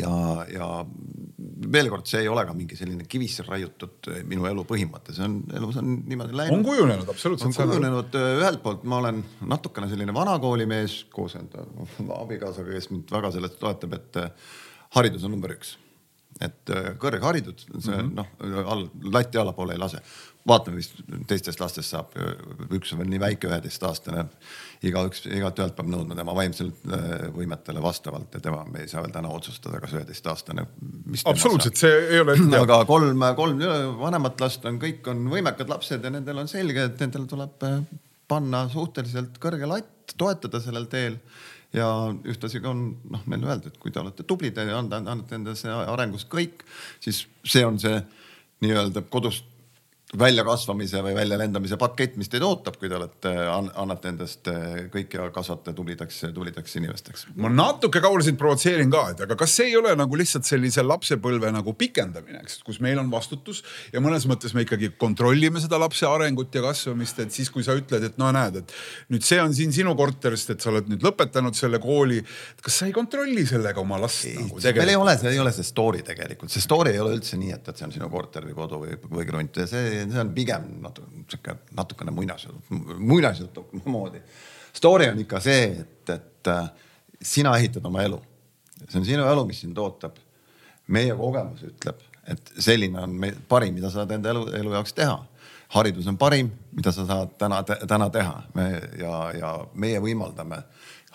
[0.00, 0.14] ja,
[0.52, 0.68] ja
[1.72, 5.38] veel kord, see ei ole ka mingi selline kivisse raiutud minu elu põhimõte, see on,
[5.58, 6.58] elus on niimoodi läinud.
[6.58, 7.52] on kujunenud absoluutselt.
[7.52, 11.66] on kujunenud, ühelt poolt ma olen natukene selline vanakoolimees koos enda
[12.22, 14.20] abikaasaga, kes mind väga selles toetab, et
[14.98, 15.76] haridus on number üks.
[16.42, 18.14] et kõrgharidus, see mm -hmm.
[18.16, 20.00] noh, all, latti allapoole ei lase
[20.48, 20.90] vaatame, mis
[21.30, 22.16] teistest lastest saab.
[22.74, 24.24] üks on veel nii väike, üheteistaastane.
[24.82, 29.14] igaüks, igaühelt peab nõudma tema vaimselt äh, võimetele vastavalt ja tema, me ei saa veel
[29.14, 30.66] täna otsustada, kas üheteistaastane.
[31.24, 32.36] absoluutselt, see ei ole.
[32.58, 33.62] aga kolm, kolm
[34.00, 37.80] vanemat last on, kõik on võimekad lapsed ja nendel on selge, et nendel tuleb äh,
[38.28, 41.20] panna suhteliselt kõrge latt, toetada sellel teel
[41.72, 41.86] ja
[42.28, 46.66] ühtlasi ka on noh, meile öeldud, kui te olete tublid ja annate endasse arengus kõik,
[47.00, 47.96] siis see on see
[48.62, 49.48] nii-öelda kodust
[50.18, 53.30] väljakasvamise või väljalendamise pakett, mis teid ootab, kui te olete,
[53.80, 57.24] annate endast eh, kõik ja kasvate tublideks, tublideks inimesteks.
[57.40, 60.84] ma natuke kaua sind provotseerin ka, et aga kas see ei ole nagu lihtsalt sellise
[60.84, 63.62] lapsepõlve nagu pikendamine, eks, kus meil on vastutus
[63.94, 67.78] ja mõnes mõttes me ikkagi kontrollime seda lapse arengut ja kasvamist, et siis, kui sa
[67.78, 68.76] ütled, et no näed, et
[69.14, 72.20] nüüd see on siin sinu korterist, et sa oled nüüd lõpetanud selle kooli.
[72.60, 75.56] kas sa ei kontrolli sellega oma last ei, nagu meil ei ole, see ei ole
[75.56, 78.44] see story tegelikult, see story ei ole üldse nii, et, et see on sinu korter
[78.44, 83.66] või kodu või, või krunt ja see see on pigem natuke sihuke natukene muinasjutt, muinasjutu
[83.84, 84.20] moodi.
[84.72, 86.70] Story on ikka see, et, et äh,
[87.22, 88.20] sina ehitad oma elu.
[88.88, 90.16] see on sinu elu, mis sind ootab.
[90.92, 94.92] meie kogemus ütleb, et selline on meil parim, mida sa saad enda elu, elu jaoks
[94.92, 95.18] teha.
[95.72, 98.66] haridus on parim, mida sa saad täna, täna teha me,
[98.98, 100.62] ja, ja meie võimaldame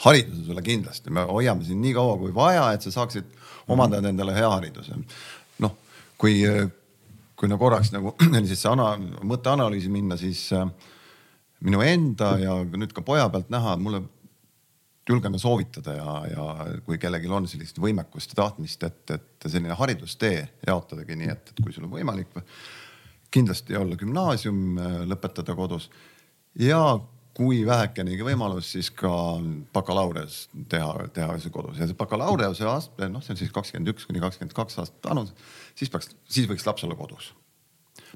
[0.06, 3.26] hariduse sulle kindlasti, me hoiame sind nii kaua kui vaja, et sa saaksid
[3.68, 4.98] omandada endale hea hariduse.
[5.60, 5.78] noh,
[6.18, 6.42] kui
[7.38, 10.68] kui no korraks nagu sellisesse ana, mõtteanalüüsi minna, siis äh,
[11.66, 14.04] minu enda ja nüüd ka poja pealt näha, mulle
[15.08, 16.48] julgeme soovitada ja, ja
[16.86, 21.64] kui kellelgi on sellist võimekust ja tahtmist, et, et selline haridustee jaotadagi nii, et, et
[21.64, 22.36] kui sul on võimalik
[23.32, 25.90] kindlasti olla gümnaasium, äh, lõpetada kodus.
[26.58, 26.82] Ja
[27.38, 29.12] kui vähekenegi võimalus, siis ka
[29.76, 34.08] bakalaureus teha, teha see kodus ja see bakalaureuse aste, noh, see on siis kakskümmend üks
[34.10, 35.34] kuni kakskümmend kaks aastat vanus,
[35.78, 37.30] siis peaks, siis võiks laps olla kodus.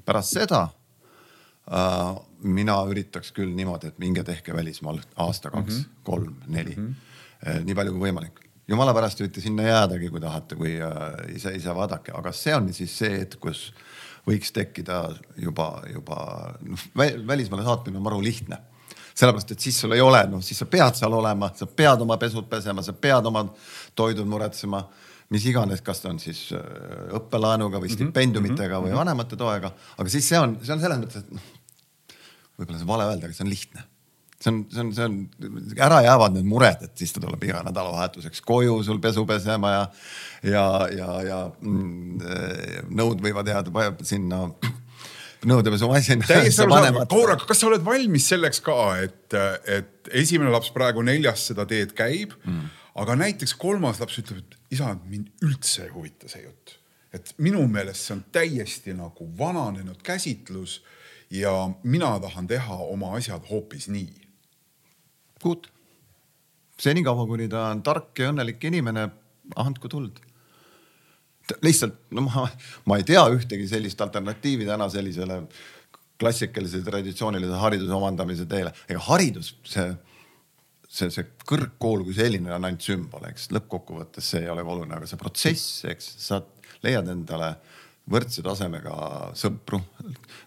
[0.04, 6.02] pärast seda äh, mina üritaks küll niimoodi, et minge tehke välismaal aasta, kaks mm, -hmm.
[6.02, 7.64] kolm, neli mm, -hmm.
[7.68, 11.74] nii palju kui võimalik jumala pärast võite sinna jäädagi, kui tahate, kui äh, ise, ise
[11.74, 13.70] vaadake, aga see on siis see hetk, kus
[14.26, 16.18] võiks tekkida juba, juba
[16.66, 16.90] noh,
[17.26, 18.58] välismaale saatmine on maru lihtne
[19.14, 22.16] sellepärast, et siis sul ei ole, noh siis sa pead seal olema, sa pead oma
[22.20, 23.46] pesud pesema, sa pead oma
[23.94, 24.82] toidud muretsema
[25.32, 26.60] mis iganes, kas ta on siis äh,
[27.16, 28.84] õppelaenuga või mhm, stipendiumitega mm -hmm.
[28.84, 29.00] või mhm.
[29.00, 31.48] vanemate toega, aga siis see on, see on selles mõttes, et noh,
[32.58, 33.86] võib-olla see on vale öelda, aga see on lihtne.
[34.42, 35.16] see on, see on, see on,
[35.78, 39.82] ära jäävad need mured, et siis ta tuleb iga nädalavahetuseks koju sul pesu pesema ja,
[40.42, 40.64] ja,
[40.98, 44.48] ja, ja mm, äh, nõud võivad jääda sinna
[47.10, 49.34] Kaur, aga kas sa oled valmis selleks ka, et,
[49.66, 52.70] et esimene laps praegu neljas seda teed käib mm.,
[53.02, 56.78] aga näiteks kolmas laps ütleb, et isa, mind üldse ei huvita see jutt.
[57.12, 60.80] et minu meelest see on täiesti nagu vananenud käsitlus
[61.32, 61.52] ja
[61.82, 64.12] mina tahan teha oma asjad hoopis nii.
[65.42, 65.66] Good.
[66.78, 69.08] senikaua, kuni ta on tark ja õnnelik inimene,
[69.56, 70.20] andku tuld
[71.62, 72.46] lihtsalt no ma,
[72.88, 75.42] ma ei tea ühtegi sellist alternatiivi täna sellisele
[76.22, 78.72] klassikalise traditsioonilise hariduse omandamise teele.
[78.88, 79.88] ega haridus, see,
[80.86, 85.10] see, see kõrgkool kui selline on ainult sümbol, eks lõppkokkuvõttes see ei ole oluline, aga
[85.10, 86.42] see protsess, eks sa
[86.86, 87.54] leiad endale
[88.12, 88.94] võrdse tasemega
[89.38, 89.78] sõpru.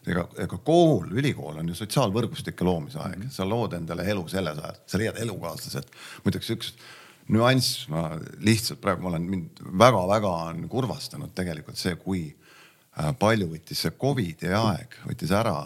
[0.07, 3.33] ega, ega kool, ülikool on ju sotsiaalvõrgustike loomise aeg, mhm.
[3.35, 5.91] sa lood endale elu selles ajas, sa leiad elukaaslased.
[6.23, 6.73] muideks üks
[7.33, 8.11] nüanss, ma
[8.45, 13.95] lihtsalt praegu ma olen, mind väga-väga on kurvastanud tegelikult see, kui äh, palju võttis see
[14.01, 15.57] Covidi aeg, võttis ära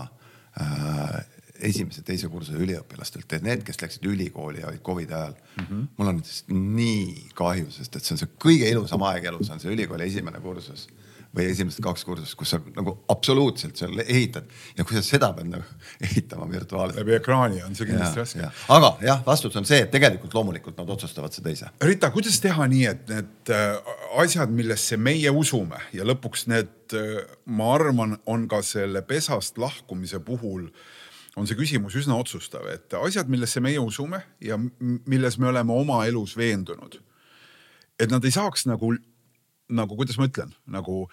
[0.60, 1.20] äh,
[1.70, 5.66] esimese-teise kursuse üliõpilastelt, et need, kes läksid ülikooli ja olid Covidi ajal mm.
[5.66, 5.88] -hmm.
[5.98, 6.22] mul on
[6.78, 10.40] nii kahju, sest et see on see kõige ilusam aeg elus on see ülikooli esimene
[10.44, 10.88] kursus
[11.36, 15.52] või esimesed kaks kursust, kus sa nagu absoluutselt seal ehitad ja kui sa seda pead
[15.52, 15.66] nagu
[16.02, 17.00] ehitama virtuaalselt.
[17.04, 18.50] läbi ekraani on see kindlasti raske.
[18.76, 21.70] aga jah, vastus on see, et tegelikult loomulikult nad otsustavad seda ise.
[21.86, 23.92] Rita, kuidas teha nii, et need äh,
[24.24, 30.24] asjad, millesse meie usume ja lõpuks need, äh, ma arvan, on ka selle pesast lahkumise
[30.26, 30.72] puhul
[31.38, 36.02] on see küsimus üsna otsustav, et asjad, millesse meie usume ja milles me oleme oma
[36.10, 36.98] elus veendunud,
[38.00, 38.96] et nad ei saaks nagu
[39.70, 41.04] nagu, kuidas ma ütlen, nagu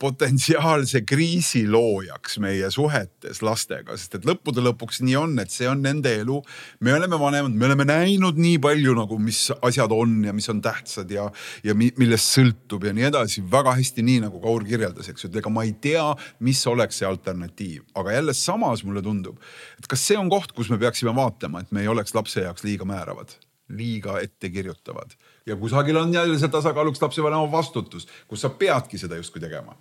[0.00, 5.82] potentsiaalse kriisi loojaks meie suhetes lastega, sest et lõppude lõpuks nii on, et see on
[5.82, 6.38] nende elu.
[6.80, 10.60] me oleme vanemad, me oleme näinud nii palju nagu, mis asjad on ja mis on
[10.62, 11.26] tähtsad ja,
[11.64, 13.44] ja millest sõltub ja nii edasi.
[13.50, 16.06] väga hästi, nii nagu Kaur kirjeldas, eks ju, et ega ma ei tea,
[16.46, 19.40] mis oleks see alternatiiv, aga jälle samas mulle tundub,
[19.80, 22.66] et kas see on koht, kus me peaksime vaatama, et me ei oleks lapse jaoks
[22.66, 23.34] liiga määravad,
[23.72, 25.16] liiga ettekirjutavad
[25.46, 29.76] ja kusagil on jälle see tasakaaluks lapsevanema vastutus, kus sa peadki seda justkui tegema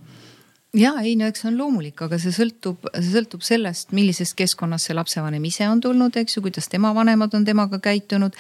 [0.76, 4.90] ja ei no eks see on loomulik, aga see sõltub, see sõltub sellest, millisest keskkonnast
[4.90, 8.36] see lapsevanem ise on tulnud, eks ju, kuidas tema vanemad on temaga käitunud.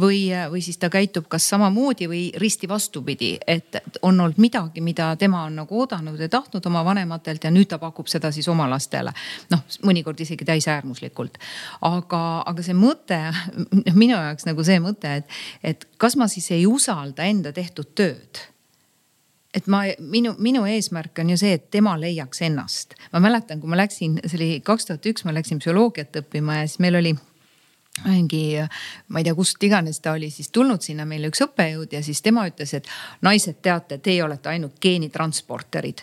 [0.00, 0.20] või,
[0.50, 5.44] või siis ta käitub kas samamoodi või risti vastupidi, et on olnud midagi, mida tema
[5.46, 9.12] on nagu oodanud ja tahtnud oma vanematelt ja nüüd ta pakub seda siis oma lastele.
[9.50, 11.38] noh, mõnikord isegi täisäärmuslikult.
[11.80, 13.20] aga, aga see mõte,
[13.94, 18.46] minu jaoks nagu see mõte, et, et kas ma siis ei usalda enda tehtud tööd
[19.56, 22.94] et ma, minu, minu eesmärk on ju see, et tema leiaks ennast.
[23.12, 26.68] ma mäletan, kui ma läksin, see oli kaks tuhat üks, ma läksin psühholoogiat õppima ja
[26.68, 27.16] siis meil oli
[28.04, 28.60] mingi,
[29.08, 32.20] ma ei tea, kust iganes ta oli siis tulnud sinna meile üks õppejõud ja siis
[32.24, 32.90] tema ütles, et
[33.24, 36.02] naised, teate, teie olete ainult geenitransporterid.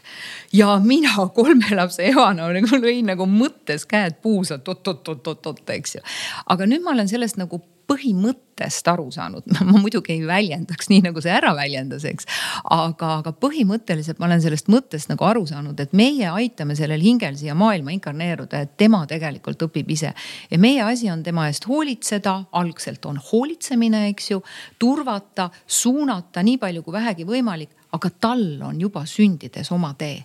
[0.53, 6.03] ja mina kolme lapse emana nagu lõin nagu mõttes käed puusa, et oot-oot-oot-oot, eks ju.
[6.49, 11.21] aga nüüd ma olen sellest nagu põhimõttest aru saanud, ma muidugi ei väljendaks nii, nagu
[11.23, 12.27] see ära väljendas, eks.
[12.73, 17.37] aga, aga põhimõtteliselt ma olen sellest mõttest nagu aru saanud, et meie aitame sellel hingel
[17.39, 20.13] siia maailma inkarneeruda, et tema tegelikult õpib ise.
[20.49, 24.43] ja meie asi on tema eest hoolitseda, algselt on hoolitsemine, eks ju,
[24.79, 30.21] turvata, suunata nii palju kui vähegi võimalik, aga tal on juba sündides oma tee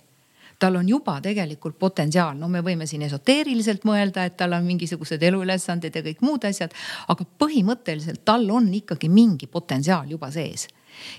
[0.59, 5.23] tal on juba tegelikult potentsiaal, no me võime siin esoteeriliselt mõelda, et tal on mingisugused
[5.23, 6.75] eluülesanded ja kõik muud asjad,
[7.07, 10.67] aga põhimõtteliselt tal on ikkagi mingi potentsiaal juba sees.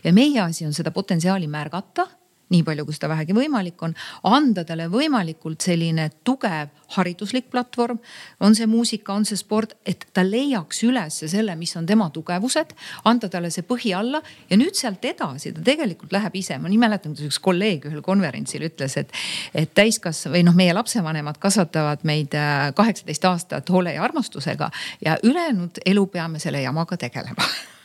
[0.04, 2.06] ja meie asi on seda potentsiaali märgata
[2.50, 3.94] nii palju, kui seda vähegi võimalik on,
[4.26, 7.98] anda talle võimalikult selline tugev hariduslik platvorm.
[8.40, 12.74] on see muusika, on see sport, et ta leiaks üles selle, mis on tema tugevused,
[13.04, 16.58] anda talle see põhi alla ja nüüd sealt edasi ta tegelikult läheb ise.
[16.58, 19.12] ma nii mäletan, kuidas üks kolleeg ühel konverentsil ütles, et,
[19.54, 24.70] et täiskasvanu või noh, meie lapsevanemad kasvatavad meid äh, kaheksateist aastat hoole ja armastusega
[25.04, 27.46] ja ülejäänud elu peame selle jamaga tegelema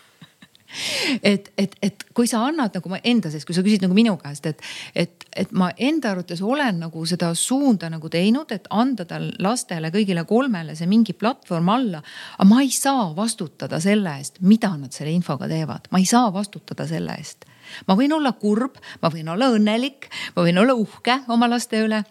[1.31, 4.15] et, et, et kui sa annad nagu ma enda sees, kui sa küsid nagu minu
[4.21, 4.61] käest, et,
[4.95, 9.91] et, et ma enda arvates olen nagu seda suunda nagu teinud, et anda tal lastele
[9.93, 12.03] kõigile kolmele see mingi platvorm alla.
[12.38, 16.31] aga ma ei saa vastutada selle eest, mida nad selle infoga teevad, ma ei saa
[16.33, 17.45] vastutada selle eest
[17.88, 22.03] ma võin olla kurb, ma võin olla õnnelik, ma võin olla uhke oma laste üle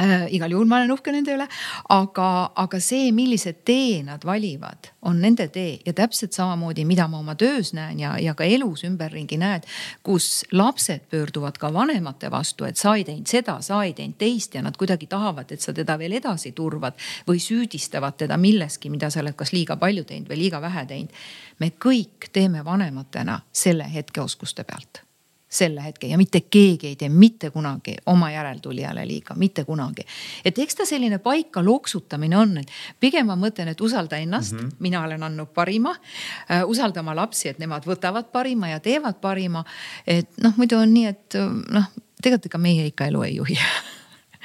[0.00, 0.26] äh,.
[0.34, 1.46] igal juhul ma olen uhke nende üle,
[1.92, 7.20] aga, aga see, millise tee nad valivad, on nende tee ja täpselt samamoodi, mida ma
[7.20, 9.68] oma töös näen ja, ja ka elus ümberringi näed,
[10.06, 14.56] kus lapsed pöörduvad ka vanemate vastu, et sa ei teinud seda, sa ei teinud teist
[14.56, 19.10] ja nad kuidagi tahavad, et sa teda veel edasi turvad või süüdistavad teda milleski, mida
[19.10, 21.22] sa oled kas liiga palju teinud või liiga vähe teinud.
[21.58, 25.04] me kõik teeme vanematena selle hetkeoskuste pealt
[25.52, 30.06] selle hetke ja mitte keegi ei tee mitte kunagi oma järeltulijale liiga, mitte kunagi.
[30.44, 34.58] et eks ta selline paika loksutamine on, et pigem ma mõtlen, et usalda ennast mm,
[34.58, 34.76] -hmm.
[34.78, 36.64] mina olen andnud parima uh,.
[36.66, 39.64] usalda oma lapsi, et nemad võtavad parima ja teevad parima.
[40.06, 41.34] et noh, muidu on nii, et
[41.70, 41.90] noh,
[42.22, 43.58] tegelikult ega meie ikka elu ei juhi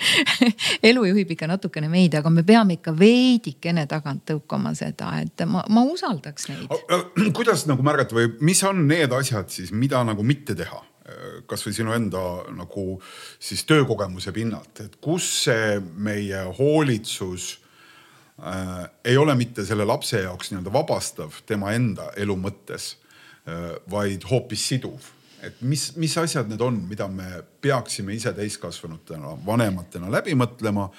[0.89, 5.63] elu juhib ikka natukene meid, aga me peame ikka veidikene tagant tõukama seda, et ma,
[5.73, 6.75] ma usaldaks neid.
[7.37, 10.83] kuidas nagu märgata või mis on need asjad siis, mida nagu mitte teha?
[11.47, 12.23] Kasvõi sinu enda
[12.55, 12.97] nagu
[13.39, 17.49] siis töökogemuse pinnalt, et kus see meie hoolitsus
[18.41, 22.95] äh, ei ole mitte selle lapse jaoks nii-öelda vabastav tema enda elu mõttes
[23.47, 25.13] äh,, vaid hoopis siduv.
[25.41, 30.89] et mis, mis asjad need on, mida me peaksime ise täiskasvanutena, vanematena läbi mõtlema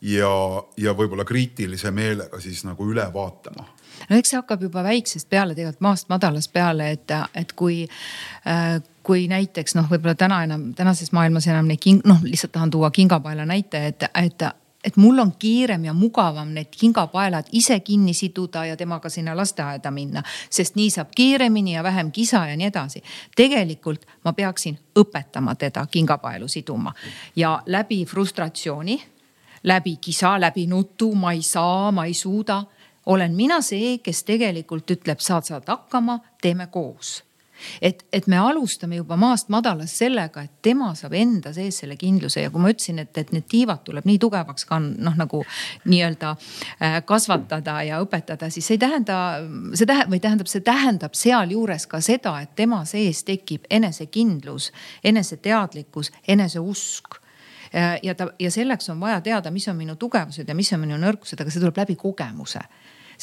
[0.00, 0.34] ja,
[0.76, 3.66] ja võib-olla kriitilise meelega siis nagu üle vaatama
[4.08, 8.80] no eks see hakkab juba väiksest peale, tegelikult maast madalast peale, et, et kui äh,
[9.04, 12.90] kui näiteks noh, võib-olla täna enam, tänases maailmas enam neid king-, noh, lihtsalt tahan tuua
[12.90, 14.46] kingapaela näite, et, et
[14.84, 19.90] et mul on kiirem ja mugavam need kingapaelad ise kinni siduda ja temaga sinna lasteaeda
[19.90, 23.02] minna, sest nii saab kiiremini ja vähem kisa ja nii edasi.
[23.36, 26.92] tegelikult ma peaksin õpetama teda kingapaelu siduma
[27.36, 29.02] ja läbi frustratsiooni,
[29.62, 32.64] läbi kisa, läbi nutu, ma ei saa, ma ei suuda
[33.06, 37.22] olen mina see, kes tegelikult ütleb, saad, saad hakkama, teeme koos
[37.82, 42.42] et, et me alustame juba maast madalast sellega, et tema saab enda sees selle kindluse.
[42.44, 45.42] Ja kui ma ütlesin, et, et need tiivad tuleb nii tugevaks ka noh, nagu
[45.88, 49.18] nii-öelda äh, kasvatada ja õpetada, siis see ei tähenda,
[49.74, 54.70] see tähendab või tähendab, see tähendab sealjuures ka seda, et tema sees tekib enesekindlus,
[55.04, 57.20] eneseteadlikkus, eneseusk.
[57.74, 60.84] Äh, ja ta ja selleks on vaja teada, mis on minu tugevused ja mis on
[60.84, 62.62] minu nõrkused, aga see tuleb läbi kogemuse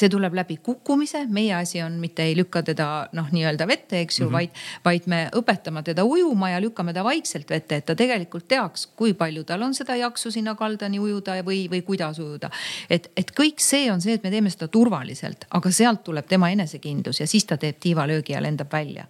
[0.02, 2.88] see tuleb läbi kukkumise, meie asi on mitte ei lükka teda
[3.18, 4.34] noh, nii-öelda vette, eks ju mm, -hmm.
[4.34, 4.50] vaid,
[4.86, 9.14] vaid me õpetame teda ujuma ja lükkame ta vaikselt vette, et ta tegelikult teaks, kui
[9.14, 12.50] palju tal on seda jaksu sinna kaldani ujuda või, või kuidas ujuda.
[12.90, 16.50] et, et kõik see on see, et me teeme seda turvaliselt, aga sealt tuleb tema
[16.52, 19.06] enesekindlus ja siis ta teeb tiivalöögi ja lendab välja.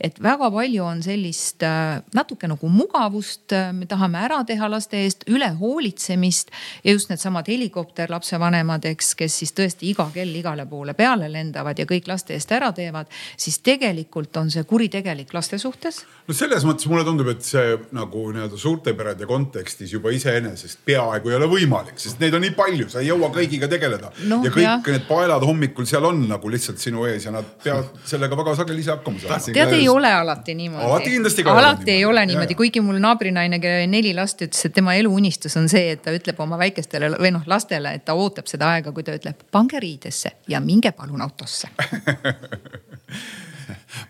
[0.00, 5.04] et väga palju on sellist äh, natuke nagu mugavust, äh, me tahame ära teha laste
[5.04, 6.50] eest, üle hoolitsemist
[6.84, 11.86] ja just needsamad helikopterlapsevanemad, eks, kes siis tõesti iga kell igale poole peale lendavad ja
[11.88, 16.02] kõik laste eest ära teevad, siis tegelikult on see kuritegelik laste suhtes.
[16.28, 21.32] no selles mõttes mulle tundub, et see nagu nii-öelda suurte perede kontekstis juba iseenesest peaaegu
[21.32, 24.40] ei ole võimalik, sest neid on nii palju, sa ei jõua kõigiga tegeleda no,.
[24.44, 24.84] ja kõik jah.
[24.86, 28.84] need paelad hommikul seal on nagu lihtsalt sinu ees ja nad peavad sellega väga sageli
[28.84, 29.40] ise hakkama saama.
[29.52, 30.86] tead, ei ole alati niimoodi.
[30.86, 31.56] alati kindlasti ka.
[31.62, 35.56] alati ei ole niimoodi, kuigi mul naabrinaine, kellel oli neli last, ütles, et tema eluunistus
[35.60, 38.92] on see, et ta ütleb oma väikestele või noh, lastele, et ta ootab seda aega,
[38.96, 41.68] kui ta ütleb, pange riidesse autosse ja minge palun autosse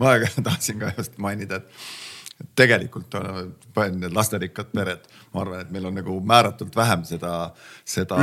[0.00, 1.64] ma tahtsin ka just mainida, et
[2.56, 3.14] tegelikult
[3.94, 7.32] need lasterikkad pered, ma arvan, et meil on nagu määratult vähem seda,
[7.84, 8.16] seda,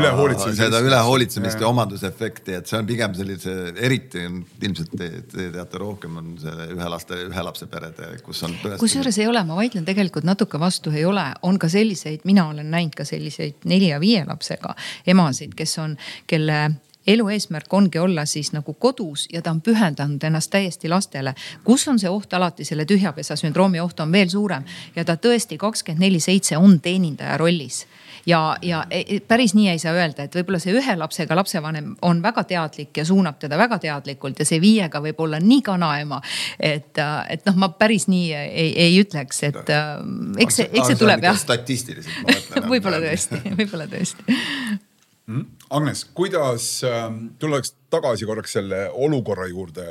[0.57, 6.17] seda ülehoolitsemist ja omandusefekti, et see on pigem sellise, eriti ilmselt te, te teate rohkem,
[6.21, 8.57] on see ühe laste, ühe lapse perede, kus on.
[8.81, 12.71] kusjuures ei ole, ma vaidlen tegelikult natuke vastu, ei ole, on ka selliseid, mina olen
[12.73, 14.75] näinud ka selliseid nelja ja viie lapsega
[15.13, 15.95] emasid, kes on,
[16.27, 16.61] kelle
[17.07, 21.33] elu eesmärk ongi olla siis nagu kodus ja ta on pühendanud ennast täiesti lastele.
[21.63, 24.63] kus on see oht alati, selle tühjapesa sündroomi oht on veel suurem
[24.95, 27.85] ja ta tõesti kakskümmend neli seitse on teenindaja rollis
[28.27, 31.93] ja, ja e, e, päris nii ei saa öelda, et võib-olla see ühe lapsega lapsevanem
[32.07, 36.21] on väga teadlik ja suunab teda väga teadlikult ja see viiega võib olla nii kanaema.
[36.59, 39.73] et, et noh, ma päris nii ei, ei ütleks, et
[40.43, 41.39] eks see, eks see tuleb jah.
[41.39, 44.37] statistiliselt ma mõtlen võib-olla tõesti, võib-olla tõesti.
[45.69, 47.07] Agnes, kuidas äh,,
[47.39, 49.89] tuleks tagasi korraks selle olukorra juurde,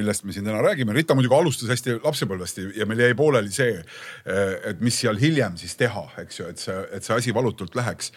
[0.00, 0.94] millest me siin täna räägime.
[0.96, 5.58] Rita muidugi alustas hästi lapsepõlvest ja meil jäi pooleli see, äh, et mis seal hiljem
[5.60, 8.14] siis teha, eks ju, et see, et see asi valutult läheks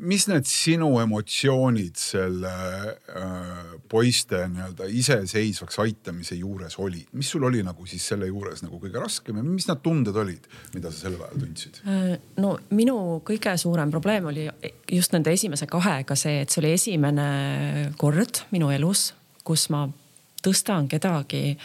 [0.00, 7.62] mis need sinu emotsioonid selle äh, poiste nii-öelda iseseisvaks aitamise juures olid, mis sul oli
[7.66, 11.18] nagu siis selle juures nagu kõige raskem ja mis need tunded olid, mida sa sel
[11.18, 11.80] ajal tundsid?
[11.84, 14.48] Äh, no minu kõige suurem probleem oli
[14.90, 17.30] just nende esimese kahega see, et see oli esimene
[18.00, 19.10] kord minu elus,
[19.44, 19.84] kus ma
[20.40, 21.56] tõstan kedagi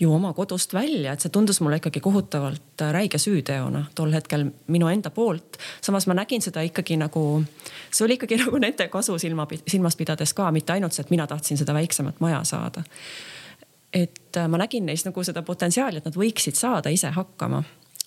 [0.00, 4.46] ju oma kodust välja, et see tundus mulle ikkagi kohutavalt äh, räige süüteona tol hetkel
[4.72, 5.58] minu enda poolt.
[5.80, 7.42] samas ma nägin seda ikkagi nagu,
[7.92, 11.26] see oli ikkagi nagu nende kasu silma, silmas pidades ka, mitte ainult see, et mina
[11.26, 12.82] tahtsin seda väiksemat maja saada.
[13.92, 17.62] et äh, ma nägin neis nagu seda potentsiaali, et nad võiksid saada ise hakkama.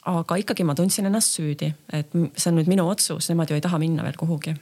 [0.05, 3.61] aga ikkagi ma tundsin ennast süüdi, et see on nüüd minu otsus, nemad ju ei
[3.61, 4.55] taha minna veel kuhugi.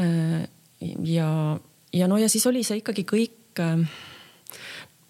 [0.00, 0.48] Äh,
[1.04, 1.58] ja,
[1.92, 3.60] ja no ja siis oli see ikkagi kõik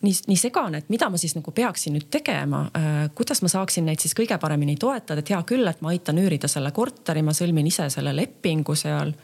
[0.03, 2.99] nii, nii segane, et mida ma siis nagu peaksin nüüd tegema äh,.
[3.15, 6.51] kuidas ma saaksin neid siis kõige paremini toetada, et hea küll, et ma aitan üürida
[6.51, 9.15] selle korteri, ma sõlmin ise selle lepingu seal.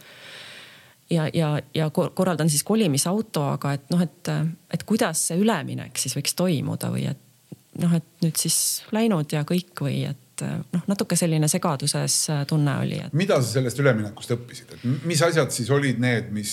[1.11, 4.33] ja, ja, ja korraldan siis kolimisauto, aga et noh, et,
[4.75, 9.45] et kuidas see üleminek siis võiks toimuda või et noh, et nüüd siis läinud ja
[9.49, 13.17] kõik või et noh, natuke selline segaduses tunne oli et....
[13.17, 16.53] mida sa sellest üleminekust õppisid, et mis asjad siis olid need, mis,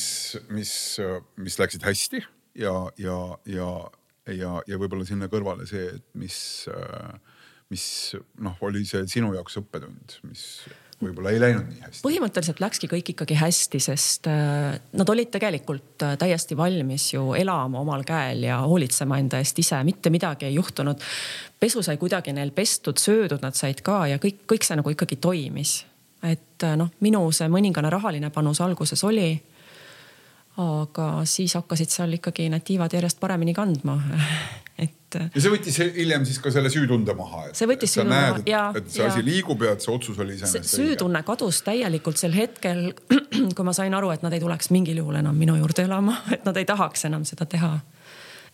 [0.49, 0.71] mis,
[1.41, 2.23] mis läksid hästi
[2.55, 3.69] ja, ja, ja
[4.33, 6.37] ja, ja võib-olla sinna kõrvale see, et mis,
[7.73, 7.85] mis
[8.41, 10.47] noh, oli see sinu jaoks õppetund, mis
[11.01, 12.01] võib-olla ei läinud nii hästi.
[12.05, 17.81] põhimõtteliselt läkski kõik ikkagi hästi, sest äh, nad olid tegelikult äh, täiesti valmis ju elama
[17.83, 21.01] omal käel ja hoolitsema enda eest ise, mitte midagi ei juhtunud.
[21.59, 25.19] pesu sai kuidagi neil pestud, söödud nad said ka ja kõik, kõik see nagu ikkagi
[25.19, 25.83] toimis.
[26.23, 29.33] et äh, noh, minu see mõningane rahaline panus alguses oli
[30.61, 33.97] aga siis hakkasid seal ikkagi need tiivad järjest paremini kandma
[34.85, 35.17] et.
[35.19, 37.47] ja see võttis hiljem siis ka selle süütunde maha.
[37.55, 38.63] see võttis süütunde maha ja.
[38.75, 39.09] et see ja.
[39.11, 40.77] asi liigub ja et see otsus oli iseenesest.
[40.77, 42.87] süütunne kadus täielikult sel hetkel,
[43.55, 46.47] kui ma sain aru, et nad ei tuleks mingil juhul enam minu juurde elama, et
[46.47, 47.73] nad ei tahaks enam seda teha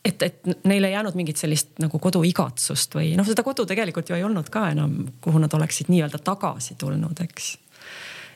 [0.06, 4.18] et, et neil ei jäänud mingit sellist nagu koduigatsust või noh, seda kodu tegelikult ju
[4.18, 7.52] ei olnud ka enam, kuhu nad oleksid nii-öelda tagasi tulnud, eks.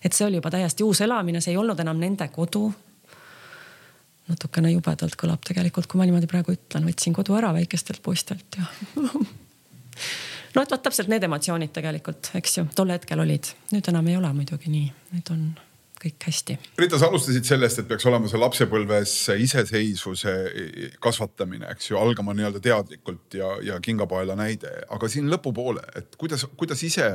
[0.05, 2.67] et see oli juba täiesti uus elamine, see ei olnud enam nende kodu.
[4.29, 8.65] Natukene jubedalt kõlab tegelikult, kui ma niimoodi praegu ütlen, võtsin kodu ära väikestelt poistelt ja
[10.55, 14.17] no et vot täpselt need emotsioonid tegelikult, eks ju, tol hetkel olid, nüüd enam ei
[14.19, 15.47] ole muidugi nii, nüüd on
[16.01, 16.57] kõik hästi.
[16.79, 19.13] Rita, sa alustasid sellest, et peaks olema see lapsepõlves
[19.45, 20.33] iseseisvuse
[21.03, 26.45] kasvatamine, eks ju, algama nii-öelda teadlikult ja, ja kingapaela näide, aga siin lõpupoole, et kuidas,
[26.59, 27.07] kuidas ise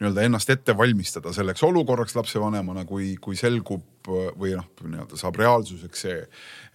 [0.00, 6.06] nii-öelda ennast ette valmistada selleks olukorraks lapsevanemana, kui, kui selgub või noh, nii-öelda saab reaalsuseks
[6.06, 6.20] see,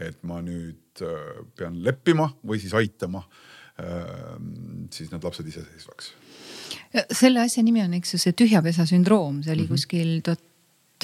[0.01, 4.37] et ma nüüd äh, pean leppima või siis aitama äh,
[4.91, 6.15] siis need lapsed iseseisvaks
[7.15, 9.75] selle asja nimi on, eks ju, see tühjapesa sündroom, see oli mm -hmm.
[9.75, 10.43] kuskil tuhat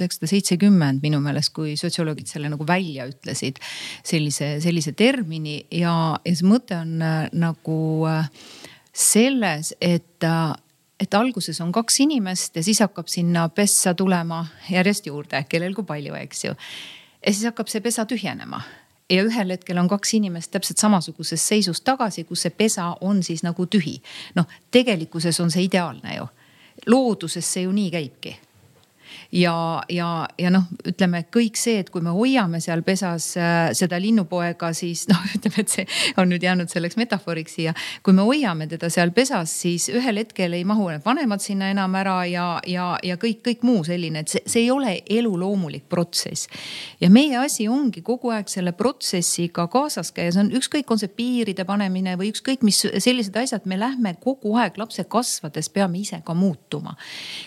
[0.04, 3.60] üheksasada seitsekümmend minu meelest, kui sotsioloogid selle nagu välja ütlesid.
[4.04, 7.80] sellise, sellise termini ja, ja see mõte on äh, nagu
[8.10, 8.32] äh,
[8.94, 10.56] selles, et äh,
[11.00, 15.86] et alguses on kaks inimest ja siis hakkab sinna pessa tulema järjest juurde, kellel kui
[15.86, 16.56] palju, eks ju.
[17.22, 18.64] ja siis hakkab see pesa tühjenema
[19.10, 23.44] ja ühel hetkel on kaks inimest täpselt samasuguses seisus tagasi, kus see pesa on siis
[23.46, 24.00] nagu tühi.
[24.36, 26.28] noh, tegelikkuses on see ideaalne ju.
[26.88, 28.38] looduses see ju nii käibki
[29.32, 34.00] ja, ja, ja noh, ütleme kõik see, et kui me hoiame seal pesas äh, seda
[34.02, 35.86] linnupoega, siis noh, ütleme, et see
[36.18, 37.74] on nüüd jäänud selleks metafooriks siia.
[38.04, 41.96] kui me hoiame teda seal pesas, siis ühel hetkel ei mahu need vanemad sinna enam
[42.00, 46.48] ära ja, ja, ja kõik, kõik muu selline, et see, see ei ole eluloomulik protsess.
[47.02, 51.12] ja meie asi ongi kogu aeg selle protsessiga kaasas käia, see on ükskõik, on see
[51.12, 56.22] piiride panemine või ükskõik mis sellised asjad, me lähme kogu aeg lapse kasvades peame ise
[56.26, 56.96] ka muutuma.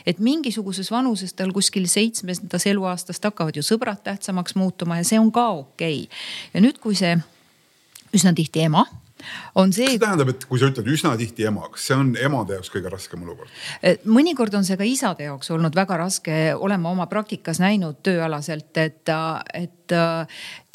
[0.07, 5.21] et mingisuguses vanuses tal kuskil kuskil seitsmendas eluaastast hakkavad ju sõbrad tähtsamaks muutuma ja see
[5.21, 6.19] on ka okei okay..
[6.55, 7.15] ja nüüd, kui see
[8.17, 8.83] üsna tihti ema
[9.55, 9.87] on see.
[9.87, 12.91] see tähendab, et kui sa ütled üsna tihti ema, kas see on emade jaoks kõige
[12.91, 13.53] raskem olukord?
[14.09, 18.73] mõnikord on see ka isade jaoks olnud väga raske, olen ma oma praktikas näinud tööalaselt,
[18.81, 19.15] et,
[19.55, 19.97] et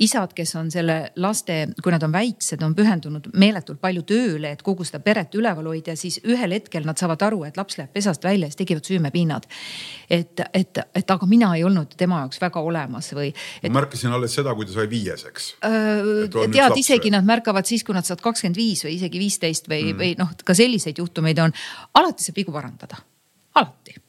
[0.01, 4.63] isad, kes on selle laste, kui nad on väiksed, on pühendunud meeletult palju tööle, et
[4.65, 8.25] kogu seda peret üleval hoida, siis ühel hetkel nad saavad aru, et laps läheb pesast
[8.25, 9.47] välja, siis tekivad süümepinnad.
[10.09, 13.69] et, et, et aga mina ei olnud tema jaoks väga olemas või et....
[13.69, 16.29] ma märkasin alles seda, kui ta sai viieseks äh,.
[16.31, 20.01] tead, isegi nad märkavad siis, kui nad saavad kakskümmend viis või isegi viisteist või mm.,
[20.01, 21.55] või noh, ka selliseid juhtumeid on.
[21.95, 22.99] alati saab vigu parandada,
[23.55, 24.01] alati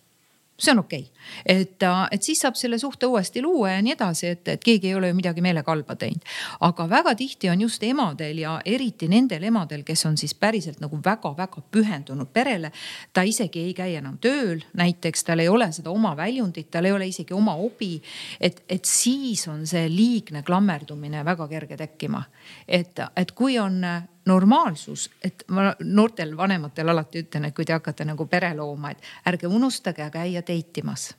[0.58, 1.15] see on okei okay.,
[1.46, 4.94] et, et siis saab selle suhte uuesti luua ja nii edasi, et, et keegi ei
[4.94, 6.24] ole ju midagi meelega halba teinud.
[6.60, 11.00] aga väga tihti on just emadel ja eriti nendel emadel, kes on siis päriselt nagu
[11.04, 12.72] väga-väga pühendunud perele.
[13.12, 16.92] ta isegi ei käi enam tööl, näiteks tal ei ole seda oma väljundit, tal ei
[16.92, 18.02] ole isegi oma hobi.
[18.40, 22.22] et, et siis on see liigne klammerdumine väga kerge tekkima.
[22.68, 23.82] et, et kui on
[24.26, 29.30] normaalsus, et ma noortel vanematel alati ütlen, et kui te hakkate nagu pere looma, et
[29.30, 31.12] ärge unustage käia date imas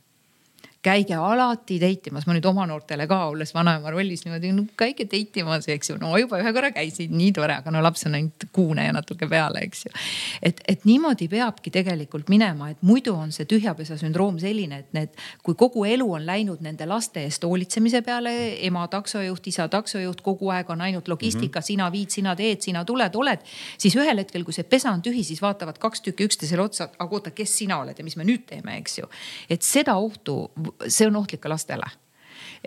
[0.88, 5.08] käige alati date imas, ma nüüd oma noortele ka olles vanaema rollis niimoodi, no käige
[5.10, 8.18] date imas, eks ju, no juba ühe korra käisid, nii tore, aga no laps on
[8.18, 9.94] ainult kuune ja natuke peale, eks ju.
[10.50, 15.14] et, et niimoodi peabki tegelikult minema, et muidu on see tühjapesa sündroom selline, et need,
[15.46, 18.34] kui kogu elu on läinud nende laste eest hoolitsemise peale,
[18.68, 21.68] ema taksojuht, isa taksojuht, kogu aeg on ainult logistika mm, -hmm.
[21.72, 23.44] sina viid, sina teed, sina tuled, oled.
[23.78, 27.16] siis ühel hetkel, kui see pesa on tühi, siis vaatavad kaks tükki üksteisele otsa, aga
[27.16, 29.10] oota, kes sina oled ja mis me nüüd teeme, eks ju.
[29.50, 30.38] et seda ohtu
[30.88, 31.90] see on ohtlik ka lastele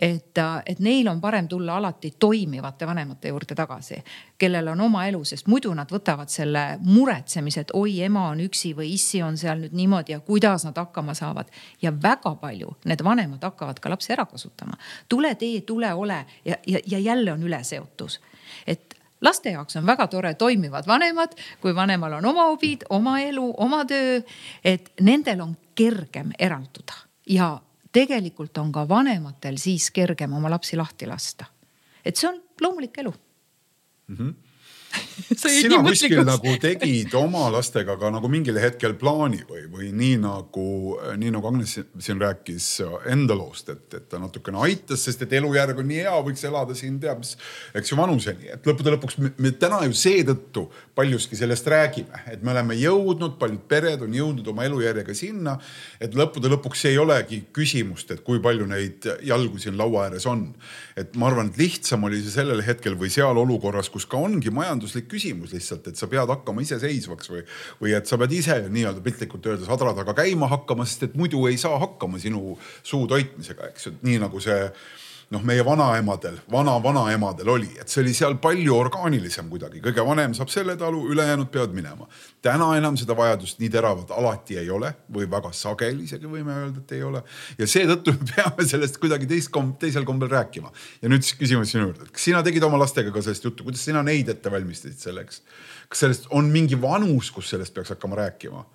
[0.00, 3.98] et, et neil on parem tulla alati toimivate vanemate juurde tagasi,
[4.38, 8.72] kellel on oma elu, sest muidu nad võtavad selle muretsemise, et oi, ema on üksi
[8.76, 11.50] või issi on seal nüüd niimoodi ja kuidas nad hakkama saavad.
[11.82, 14.78] ja väga palju need vanemad hakkavad ka lapsi ära kasutama.
[15.08, 18.20] tule tee, tule ole ja, ja, ja jälle on üleseotus.
[18.66, 23.54] et laste jaoks on väga tore toimivad vanemad, kui vanemal on oma hobid, oma elu,
[23.56, 24.22] oma töö,
[24.64, 26.94] et nendel on kergem eralduda
[27.26, 27.60] ja
[27.92, 31.44] tegelikult on ka vanematel siis kergem oma lapsi lahti lasta.
[32.04, 33.12] et see on loomulik elu
[34.06, 34.16] mm.
[34.16, 34.49] -hmm
[35.40, 40.66] sina kuskil nagu tegid oma lastega ka nagu mingil hetkel plaani või, või nii nagu,
[41.20, 42.68] nii nagu Agnes siin rääkis
[43.10, 46.76] enda loost, et, et ta natukene aitas, sest et elujärg on nii hea, võiks elada
[46.78, 47.36] siin teab mis,
[47.76, 50.66] eks ju vanuseni, et lõppude lõpuks me, me täna ju seetõttu
[50.98, 55.56] paljuski sellest räägime, et me oleme jõudnud, paljud pered on jõudnud oma elujärjega sinna,
[56.02, 60.48] et lõppude lõpuks ei olegi küsimust, et kui palju neid jalgu siin laua ääres on.
[60.96, 64.50] et ma arvan, et lihtsam oli see sellel hetkel või seal olukorras, kus ka ongi
[64.80, 67.42] majanduslik küsimus lihtsalt, et sa pead hakkama iseseisvaks või,
[67.80, 71.46] või et sa pead ise nii-öelda piltlikult öeldes adra taga käima hakkama, sest et muidu
[71.48, 74.70] ei saa hakkama sinu suu toitmisega, eks ju, nii nagu see
[75.30, 80.50] noh, meie vanaemadel, vana-vanaemadel oli, et see oli seal palju orgaanilisem kuidagi, kõige vanem saab
[80.50, 82.08] selle talu, ülejäänud peavad minema.
[82.42, 86.82] täna enam seda vajadust nii teravat alati ei ole või väga sageli isegi võime öelda,
[86.82, 87.22] et ei ole.
[87.58, 90.72] ja seetõttu me peame sellest kuidagi teist kom-, teisel kombel rääkima.
[91.02, 93.64] ja nüüd siis küsimus sinu juurde, et kas sina tegid oma lastega ka sellest juttu,
[93.68, 95.44] kuidas sina neid ette valmistasid selleks?
[95.88, 98.66] kas sellest on mingi vanus, kus sellest peaks hakkama rääkima?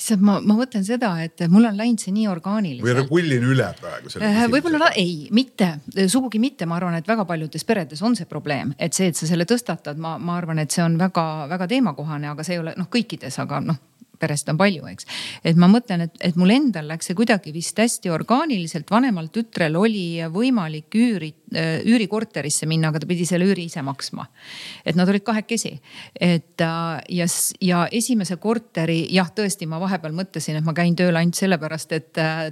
[0.00, 2.86] Issand, ma, ma mõtlen seda, et mul on läinud see nii orgaaniliselt.
[2.86, 2.96] või
[3.28, 4.52] rullin üle praegu selle küsimuse?
[4.54, 5.70] võib-olla ei, mitte,
[6.10, 9.28] sugugi mitte, ma arvan, et väga paljudes peredes on see probleem, et see, et sa
[9.30, 12.90] selle tõstatad, ma, ma arvan, et see on väga-väga teemakohane, aga see ei ole noh,
[12.90, 13.80] kõikides, aga noh
[14.20, 15.08] peresid on palju, eks.
[15.46, 19.78] et ma mõtlen, et, et mul endal läks see kuidagi vist hästi orgaaniliselt, vanemal tütrel
[19.80, 24.26] oli võimalik üüri, äh, üürikorterisse minna, aga ta pidi selle üüri ise maksma.
[24.84, 25.74] et nad olid kahekesi,
[26.14, 27.26] et äh, ja,
[27.60, 32.20] ja esimese korteri jah, tõesti, ma vahepeal mõtlesin, et ma käin tööl ainult sellepärast, et
[32.20, 32.46] äh,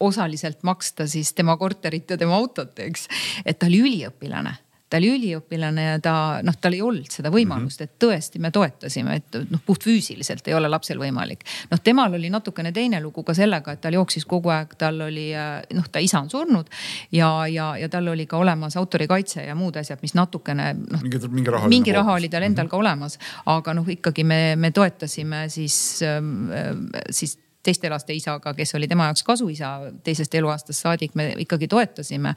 [0.00, 3.08] osaliselt maksta siis tema korterit ja tema autot, eks.
[3.44, 4.56] et ta oli üliõpilane
[4.90, 9.16] ta oli üliõpilane ja ta noh, tal ei olnud seda võimalust, et tõesti me toetasime,
[9.20, 11.44] et noh, puhtfüüsiliselt ei ole lapsel võimalik.
[11.70, 15.30] noh, temal oli natukene teine lugu ka sellega, et tal jooksis kogu aeg, tal oli
[15.76, 16.70] noh, ta isa on surnud
[17.14, 21.04] ja, ja, ja tal oli ka olemas autorikaitse ja muud asjad, mis natukene noh.
[21.04, 22.70] mingi, mingi raha, mingi raha oli tal endal mm -hmm.
[22.70, 26.74] ka olemas, aga noh, ikkagi me, me toetasime siis, ähm, äh,
[27.10, 29.70] siis teiste laste isaga, kes oli tema jaoks kasuisa
[30.04, 32.34] teisest eluaastast saadik, me ikkagi toetasime.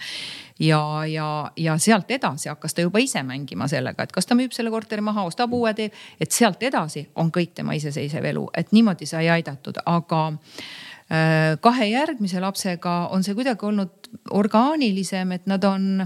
[0.59, 4.51] ja, ja, ja sealt edasi hakkas ta juba ise mängima sellega, et kas ta müüb
[4.55, 8.71] selle korteri maha, ostab uue tee, et sealt edasi on kõik tema iseseisev elu, et
[8.75, 15.63] niimoodi sai aidatud, aga äh, kahe järgmise lapsega on see kuidagi olnud orgaanilisem, et nad
[15.63, 16.03] on,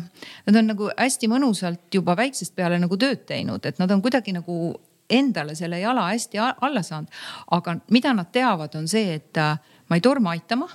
[0.48, 4.36] nad on nagu hästi mõnusalt juba väiksest peale nagu tööd teinud, et nad on kuidagi
[4.38, 4.78] nagu
[5.10, 7.08] endale selle jala hästi alla saanud.
[7.52, 9.58] aga mida nad teavad, on see, et äh,
[9.90, 10.68] ma ei torma aitama.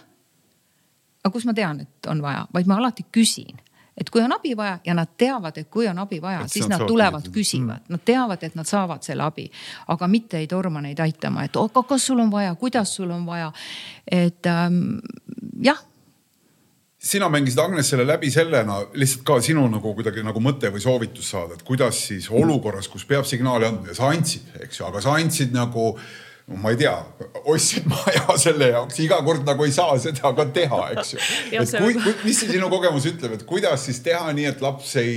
[1.25, 3.61] aga kus ma tean, et on vaja, vaid ma alati küsin
[3.97, 6.87] et kui on abi vaja ja nad teavad, et kui on abi vaja, siis nad
[6.89, 9.45] tulevad, küsivad, nad teavad, et nad saavad selle abi,
[9.93, 13.27] aga mitte ei torma neid aitama, et aga kas sul on vaja, kuidas sul on
[13.27, 13.53] vaja.
[14.07, 14.99] et ähm,
[15.63, 15.79] jah
[17.03, 21.57] sina mängisid Agnesele läbi sellena lihtsalt ka sinu nagu kuidagi nagu mõte või soovitus saada,
[21.59, 25.17] et kuidas siis olukorras, kus peab signaali andma ja sa andsid, eks ju, aga sa
[25.19, 25.91] andsid nagu
[26.63, 26.95] ma ei tea,
[27.51, 31.21] ostsid maja selle jaoks, iga kord nagu ei saa seda ka teha, eks ju.
[31.59, 34.95] et kui, kui, mis see sinu kogemus ütleb, et kuidas siis teha nii, et laps
[35.03, 35.17] ei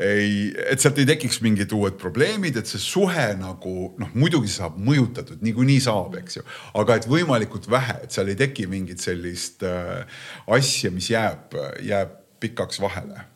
[0.00, 4.78] ei, et sealt ei tekiks mingid uued probleemid, et see suhe nagu noh, muidugi saab
[4.80, 6.46] mõjutatud, niikuinii saab, eks ju.
[6.80, 10.22] aga et võimalikult vähe, et seal ei teki mingit sellist äh,
[10.56, 13.26] asja, mis jääb, jääb pikaks vahele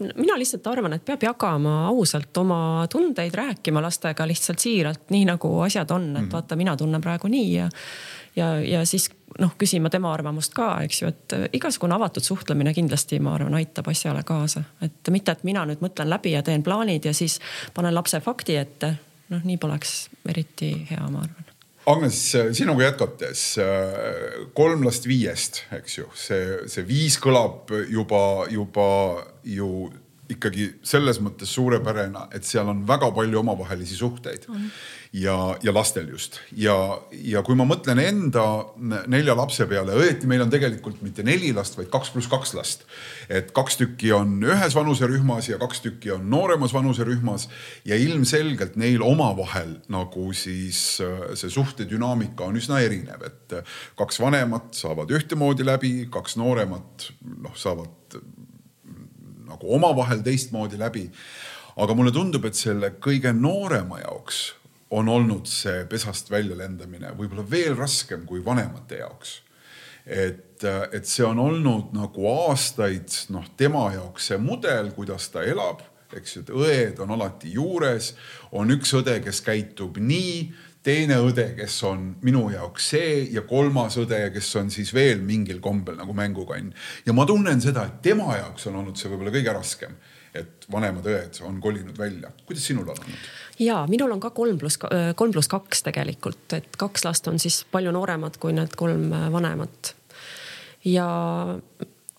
[0.00, 5.50] mina lihtsalt arvan, et peab jagama ausalt oma tundeid, rääkima lastega lihtsalt siiralt, nii nagu
[5.64, 6.32] asjad on, et mhm.
[6.32, 7.70] vaata, mina tunnen praegu nii ja
[8.36, 9.08] ja, ja siis
[9.40, 13.88] noh, küsima tema arvamust ka, eks ju, et igasugune avatud suhtlemine kindlasti, ma arvan, aitab
[13.92, 17.40] asjale kaasa, et mitte, et mina nüüd mõtlen läbi ja teen plaanid ja siis
[17.74, 18.94] panen lapse fakti ette.
[19.28, 21.45] noh, nii poleks eriti hea, ma arvan.
[21.86, 22.18] Agnes,
[22.58, 23.42] sinuga jätkates
[24.58, 28.88] kolm last viiest, eks ju, see, see viis kõlab juba, juba
[29.46, 29.68] ju
[30.32, 34.70] ikkagi selles mõttes suurepärane, et seal on väga palju omavahelisi suhteid mm.
[35.12, 36.74] Ja, ja lastel just ja,
[37.10, 38.44] ja kui ma mõtlen enda
[39.10, 42.86] nelja lapse peale, õieti meil on tegelikult mitte neli last, vaid kaks pluss kaks last.
[43.28, 47.48] et kaks tükki on ühes vanuserühmas ja kaks tükki on nooremas vanuserühmas
[47.88, 53.58] ja ilmselgelt neil omavahel nagu siis see suhtedünaamika on üsna erinev, et
[53.98, 57.10] kaks vanemat saavad ühtemoodi läbi, kaks nooremat
[57.42, 58.18] noh, saavad
[59.46, 61.10] nagu omavahel teistmoodi läbi.
[61.76, 64.55] aga mulle tundub, et selle kõige noorema jaoks
[64.90, 69.40] on olnud see pesast välja lendamine võib-olla veel raskem kui vanemate jaoks.
[70.06, 70.62] et,
[70.92, 75.82] et see on olnud nagu aastaid noh, tema jaoks see mudel, kuidas ta elab,
[76.14, 78.12] eks ju, et õed on alati juures,
[78.54, 80.38] on üks õde, kes käitub nii
[80.86, 85.58] teine õde, kes on minu jaoks see ja kolmas õde, kes on siis veel mingil
[85.62, 86.70] kombel nagu mängukann.
[87.06, 89.98] ja ma tunnen seda, et tema jaoks on olnud see võib-olla kõige raskem.
[90.36, 92.30] et vanemad õed on kolinud välja.
[92.46, 93.26] kuidas sinul on olnud?
[93.58, 94.78] Ja minul on ka kolm pluss,
[95.16, 99.94] kolm pluss kaks tegelikult, et kaks last on siis palju nooremad kui need kolm vanemat.
[100.84, 101.06] ja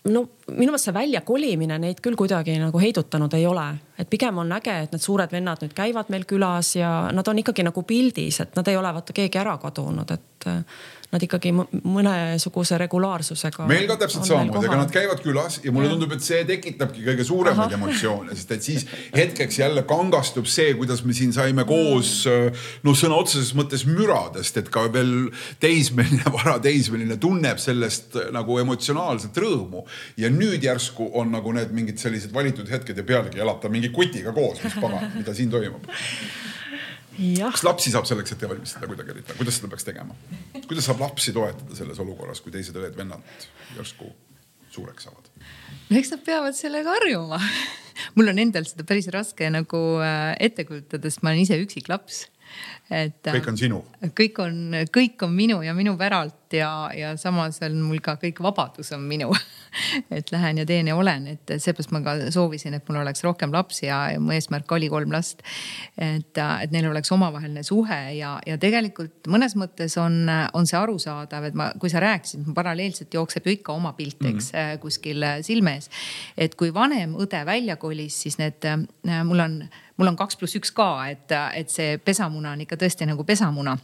[0.08, 3.68] no minu meelest see väljakolimine neid küll kuidagi nagu heidutanud ei ole,
[3.98, 7.42] et pigem on äge, et need suured vennad nüüd käivad meil külas ja nad on
[7.42, 10.48] ikkagi nagu pildis, et nad ei ole vaata keegi ära kadunud, et
[11.08, 13.64] nad ikkagi mõnesuguse regulaarsusega.
[13.68, 15.94] meil ka täpselt samamoodi, aga nad käivad külas ja mulle ja.
[15.94, 18.84] tundub, et see tekitabki kõige suuremaid emotsioone, sest et siis
[19.16, 22.12] hetkeks jälle kangastub see, kuidas me siin saime koos
[22.84, 25.30] no sõna otseses mõttes müradest, et ka veel
[25.64, 29.86] teismeline, varateismeline tunneb sellest nagu emotsionaalset rõõmu.
[30.20, 33.87] ja nüüd järsku on nagu need mingid sellised valitud hetked ja pealegi elab ta mingi
[33.94, 35.88] kutiga koos, mis pagan, mida siin toimub.
[37.18, 40.14] Kas lapsi saab selleks ette valmistada kuidagi, Rita, kuidas seda peaks tegema?
[40.68, 44.12] kuidas saab lapsi toetada selles olukorras, kui teised õed-vennad järsku
[44.70, 45.30] suureks saavad?
[45.88, 47.40] no eks nad peavad sellega harjuma.
[48.16, 51.90] Mul on endal seda päris raske nagu äh, ette kujutada, sest ma olen ise üksik
[51.90, 52.26] laps
[52.90, 53.20] et.
[53.22, 53.84] kõik on sinu.
[54.16, 54.58] kõik on,
[54.94, 59.04] kõik on minu ja minu päralt ja, ja samas on mul ka kõik vabadus on
[59.08, 59.30] minu
[60.16, 63.52] et lähen ja teen ja olen, et seepärast ma ka soovisin, et mul oleks rohkem
[63.54, 65.42] lapsi ja, ja mu eesmärk oli kolm last.
[65.98, 71.50] et, et neil oleks omavaheline suhe ja, ja tegelikult mõnes mõttes on, on see arusaadav,
[71.50, 74.80] et ma, kui sa rääkisid, paralleelselt jookseb ju ikka oma pilt, eks mm -hmm.
[74.84, 75.90] kuskil silme ees.
[76.36, 78.64] et kui vanem õde välja kolis, siis need,
[79.24, 79.62] mul on
[79.98, 83.76] mul on kaks pluss üks ka, et, et see pesamuna on ikka tõesti nagu pesamuna.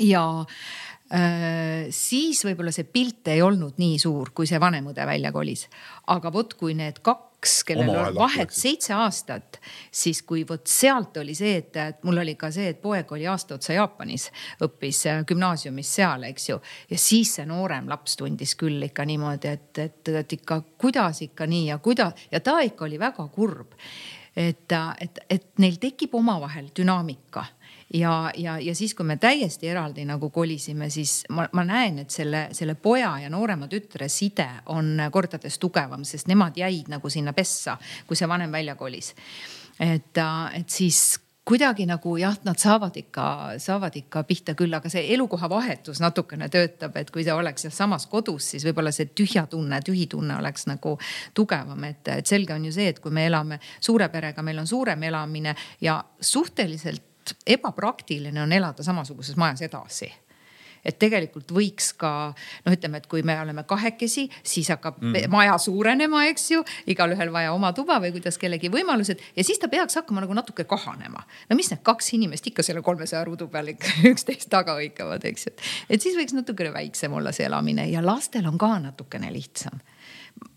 [0.00, 5.32] ja äh, siis võib-olla see pilt ei olnud nii suur, kui see vanem õde välja
[5.34, 5.68] kolis.
[6.06, 9.58] aga vot, kui need kaks, kellel on vahet seitse aastat,
[9.92, 13.26] siis kui vot sealt oli see, et, et mul oli ka see, et poeg oli
[13.28, 14.30] aasta otsa Jaapanis,
[14.64, 16.62] õppis äh, gümnaasiumis seal, eks ju.
[16.94, 21.50] ja siis see noorem laps tundis küll ikka niimoodi, et, et, et ikka kuidas ikka
[21.50, 23.74] nii ja kuidas ja ta ikka oli väga kurb
[24.36, 27.44] et, et, et neil tekib omavahel dünaamika
[27.94, 32.10] ja, ja, ja siis, kui me täiesti eraldi nagu kolisime, siis ma, ma näen, et
[32.10, 37.32] selle, selle poja ja noorema tütre side on kordades tugevam, sest nemad jäid nagu sinna
[37.32, 37.76] pessa,
[38.06, 39.14] kui see vanem välja kolis.
[39.80, 40.18] et,
[40.54, 43.24] et siis kuidagi nagu jah, nad saavad ikka,
[43.60, 47.74] saavad ikka pihta küll, aga see elukoha vahetus natukene töötab, et kui ta oleks jah
[47.74, 50.96] samas kodus, siis võib-olla see tühja tunne, tühi tunne oleks nagu
[51.36, 54.70] tugevam, et, et selge on ju see, et kui me elame suure perega, meil on
[54.70, 60.10] suurem elamine ja suhteliselt ebapraktiline on elada samasuguses majas edasi
[60.84, 65.30] et tegelikult võiks ka noh, ütleme, et kui me oleme kahekesi, siis hakkab mm.
[65.32, 69.70] maja suurenema, eks ju, igalühel vaja oma tuba või kuidas kellegi võimalused ja siis ta
[69.72, 71.24] peaks hakkama nagu natuke kahanema.
[71.50, 75.48] no mis need kaks inimest ikka selle kolmesaja ruudu peal ikka üksteist taga hõikavad, eks
[75.48, 75.56] ju.
[75.88, 79.80] et siis võiks natukene väiksem olla see elamine ja lastel on ka natukene lihtsam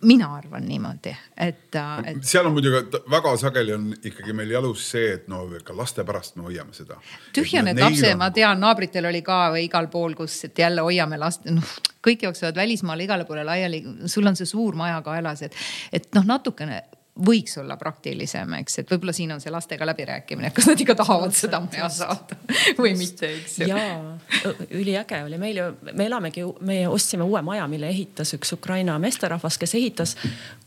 [0.01, 2.19] mina arvan niimoodi, et, et....
[2.21, 6.38] seal on muidugi väga sageli on ikkagi meil jalus see, et no ka laste pärast
[6.38, 6.99] me hoiame seda.
[7.34, 11.49] tühjane lapse on..., ma tean, naabritel oli ka igal pool, kus, et jälle hoiame last,
[11.49, 15.57] noh kõik jooksevad välismaale igale poole laiali, sul on see suur maja kaelas, et,
[15.91, 16.84] et noh, natukene
[17.26, 21.34] võiks olla praktilisem, eks, et võib-olla siin on see lastega läbirääkimine, kas nad ikka tahavad
[21.38, 22.38] seda maja saada
[22.82, 23.70] või mitte, eks ju.
[23.72, 25.39] jaa, üliäge oli.
[25.41, 30.15] Meil ju, me elamegi, me ostsime uue maja, mille ehitas üks Ukraina meesterahvas, kes ehitas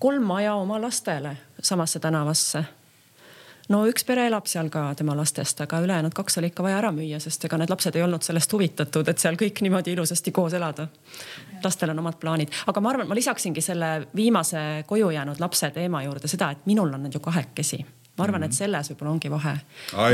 [0.03, 2.65] kolm maja oma lastele samasse tänavasse
[3.71, 6.91] no üks pere elab seal ka tema lastest, aga ülejäänud kaks oli ikka vaja ära
[6.95, 10.57] müüa, sest ega need lapsed ei olnud sellest huvitatud, et seal kõik niimoodi ilusasti koos
[10.59, 10.89] elada.
[11.65, 16.03] lastel on omad plaanid, aga ma arvan, ma lisaksingi selle viimase koju jäänud lapse teema
[16.03, 17.85] juurde seda, et minul on nad ju kahekesi
[18.21, 18.59] ma arvan, et mhm.
[18.59, 19.55] selles võib-olla ongi vahe.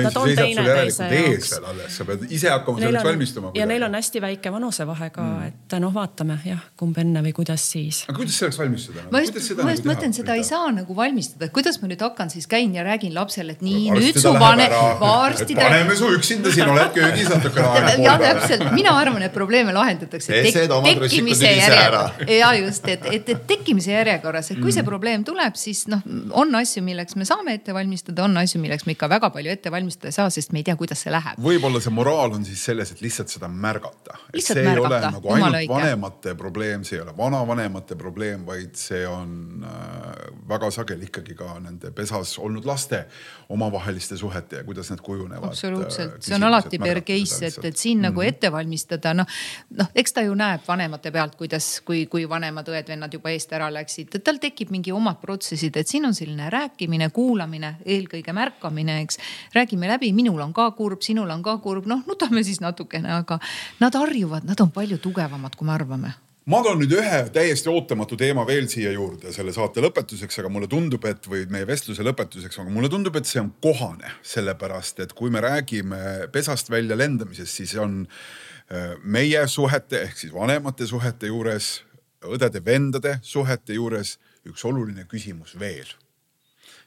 [0.07, 1.51] Nad on teineteise jaoks.
[1.97, 3.51] sa pead ise hakkama selleks on, valmistuma.
[3.59, 7.33] ja neil on hästi väike vanusevahe ka mm., et noh, vaatame jah, kumb enne või
[7.37, 8.05] kuidas siis.
[8.07, 9.07] aga kuidas selleks valmistuda?
[9.11, 12.05] ma just, ma just nagu mõtlen, seda ei saa nagu valmistada, et kuidas ma nüüd
[12.07, 15.59] hakkan siis käin ja räägin lapsele, et nii no, nüüd su vanem, varsti.
[15.59, 17.95] paneme su üksinda siin, oled köögis natukene aega.
[18.07, 22.25] ja täpselt, mina arvan, et probleeme lahendatakse tek tekkimise järjekorras.
[22.39, 24.91] ja just, et, et, tekkimise järjekorras, et kui see mm.
[24.91, 26.05] probleem tuleb, siis noh,
[26.37, 29.51] on asju, milleks me saame ette valmistada valmistada, on asju, milleks me ikka väga palju
[29.51, 31.39] ette valmistada ei saa, sest me ei tea, kuidas see läheb.
[31.43, 34.19] võib-olla see moraal on siis selles, et lihtsalt seda märgata.
[34.37, 35.73] see märgata, ei ole nagu ainult õige.
[35.73, 41.59] vanemate probleem, see ei ole vanavanemate probleem, vaid see on äh, väga sageli ikkagi ka
[41.61, 43.07] nende pesas olnud laste
[43.49, 45.49] omavaheliste suhete ja kuidas need kujunevad.
[45.49, 48.09] absoluutselt, äh, see on alati per case, et, et siin mm -hmm.
[48.11, 48.29] nagu mhm.
[48.29, 49.27] ette valmistada, noh,
[49.71, 53.71] noh, eks ta ju näeb vanemate pealt, kuidas, kui, kui vanemad õed-vennad juba eest ära
[53.73, 59.01] läksid, et tal tekib mingi omad protsessid, et siin on selline rääkimine, kuulamine, eelkõige märkamine,
[59.07, 59.19] eks.
[59.55, 63.41] räägime läbi, minul on ka kurb, sinul on ka kurb, noh nutame siis natukene, aga
[63.81, 66.15] nad harjuvad, nad on palju tugevamad, kui me arvame.
[66.47, 70.69] Ma toon nüüd ühe täiesti ootamatu teema veel siia juurde selle saate lõpetuseks, aga mulle
[70.71, 75.17] tundub, et või meie vestluse lõpetuseks, aga mulle tundub, et see on kohane, sellepärast et
[75.19, 81.35] kui me räägime pesast välja lendamisest, siis on äh, meie suhete ehk siis vanemate suhete
[81.35, 81.81] juures,
[82.23, 84.15] õdede-vendade suhete juures
[84.47, 85.91] üks oluline küsimus veel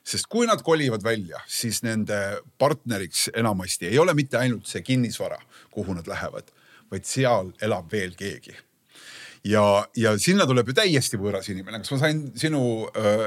[0.09, 2.17] sest kui nad kolivad välja, siis nende
[2.61, 5.37] partneriks enamasti ei ole mitte ainult see kinnisvara,
[5.73, 6.49] kuhu nad lähevad,
[6.89, 8.57] vaid seal elab veel keegi
[9.43, 11.81] ja, ja sinna tuleb ju täiesti võõras inimene.
[11.83, 13.23] kas ma sain sinu äh,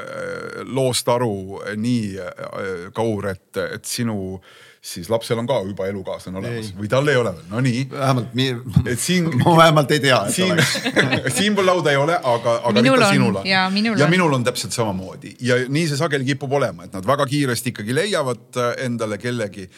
[0.69, 4.41] loost aru nii äh,, Kaur, et, et sinu
[4.83, 6.77] siis lapsel on ka juba elukaaslane olemas ei.
[6.79, 7.83] või tal ei ole veel, no nii.
[7.93, 8.49] vähemalt mi...
[8.91, 9.29] et siin.
[9.45, 10.19] ma vähemalt ei tea.
[10.35, 10.63] siin,
[11.37, 13.47] siin mul lauda ei ole, aga, aga ikka on, sinul on.
[13.47, 14.15] ja minul ja on.
[14.15, 17.95] minul on täpselt samamoodi ja nii see sageli kipub olema, et nad väga kiiresti ikkagi
[17.95, 19.69] leiavad äh, endale kellegi.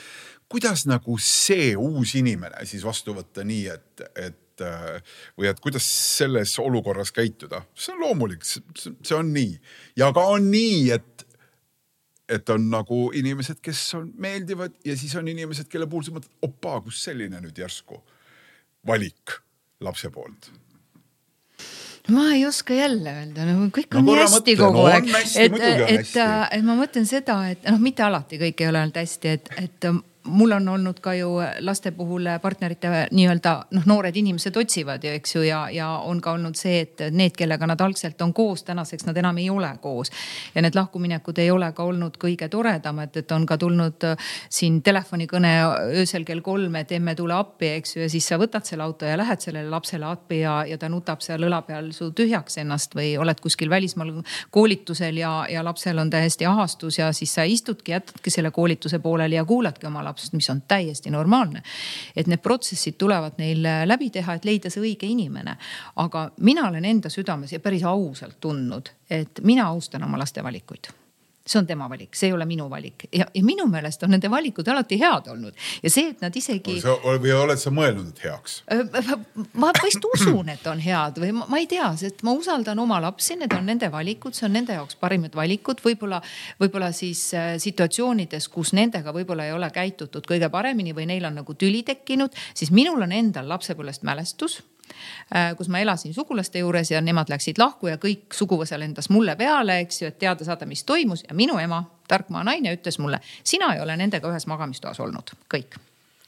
[0.49, 5.01] kuidas nagu see uus inimene siis vastu võtta nii, et, et et äh,
[5.39, 9.57] või et kuidas selles olukorras käituda, see on loomulik, see on nii
[9.99, 11.14] ja ka on nii, et
[12.29, 16.33] et on nagu inimesed, kes on meeldivad ja siis on inimesed, kelle puhul sa mõtled,
[16.47, 18.01] opaa, kus selline nüüd järsku
[18.87, 19.39] valik
[19.85, 20.51] lapse poolt?
[22.13, 25.07] Ma ei oska jälle öelda, no kõik No on nii hästi mõtle, kogu no aeg.
[25.09, 26.25] et, et, hästi.
[26.53, 29.89] et ma mõtlen seda, et noh, mitte alati kõik ei ole olnud hästi, et, et
[30.25, 31.29] mul on olnud ka ju
[31.61, 36.33] laste puhul partnerite nii-öelda noh, noored inimesed otsivad ju, eks ju, ja, ja on ka
[36.33, 40.11] olnud see, et need, kellega nad algselt on koos, tänaseks nad enam ei ole koos.
[40.55, 44.07] ja need lahkuminekud ei ole ka olnud kõige toredamad, et on ka tulnud
[44.49, 45.53] siin telefonikõne
[46.01, 49.05] öösel kell kolm, et emme tule appi, eks ju, ja siis sa võtad selle auto
[49.09, 52.97] ja lähed sellele lapsele appi ja, ja ta nutab seal õla peal su tühjaks ennast
[52.97, 54.15] või oled kuskil välismaal
[54.51, 59.37] koolitusel ja, ja lapsel on täiesti ahastus ja siis sa istudki, jätadki selle koolituse pooleli
[59.37, 61.63] ja kuuladki oma lapsest, mis on täiesti normaalne.
[62.17, 65.57] et need protsessid tulevad neil läbi teha, et leida see õige inimene.
[65.97, 71.04] aga mina olen enda südames ja päris ausalt tundnud, et mina austan oma laste valikuid
[71.47, 74.31] see on tema valik, see ei ole minu valik ja, ja minu meelest on nende
[74.33, 76.79] valikud alati head olnud ja see, et nad isegi.
[76.81, 78.63] või oled sa mõelnud, et heaks?
[79.61, 83.01] ma vist usun, et on head või ma, ma ei tea, sest ma usaldan oma
[83.05, 86.23] lapsi, need on nende valikud, see on nende jaoks parimad valikud, võib-olla,
[86.63, 91.43] võib-olla siis äh, situatsioonides, kus nendega võib-olla ei ole käitutud kõige paremini või neil on
[91.43, 94.63] nagu tüli tekkinud, siis minul on endal lapsepõlvest mälestus
[95.59, 99.79] kus ma elasin sugulaste juures ja nemad läksid lahku ja kõik suguvõsa lendas mulle peale,
[99.85, 103.75] eks ju, et teada saada, mis toimus ja minu ema, tarkmaa naine, ütles mulle, sina
[103.75, 105.79] ei ole nendega ühes magamistoas olnud, kõik,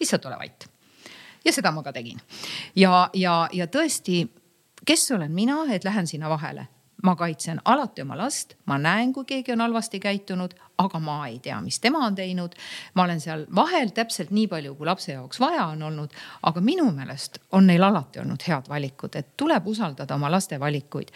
[0.00, 0.68] lihtsalt ole vait.
[1.44, 2.20] ja seda ma ka tegin.
[2.76, 4.26] ja, ja, ja tõesti,
[4.86, 6.66] kes olen mina, et lähen sinna vahele
[7.02, 11.38] ma kaitsen alati oma last, ma näen, kui keegi on halvasti käitunud, aga ma ei
[11.44, 12.54] tea, mis tema on teinud.
[12.94, 16.90] ma olen seal vahel täpselt nii palju, kui lapse jaoks vaja on olnud, aga minu
[16.92, 21.12] meelest on neil alati olnud head valikud, et tuleb usaldada oma laste valikuid.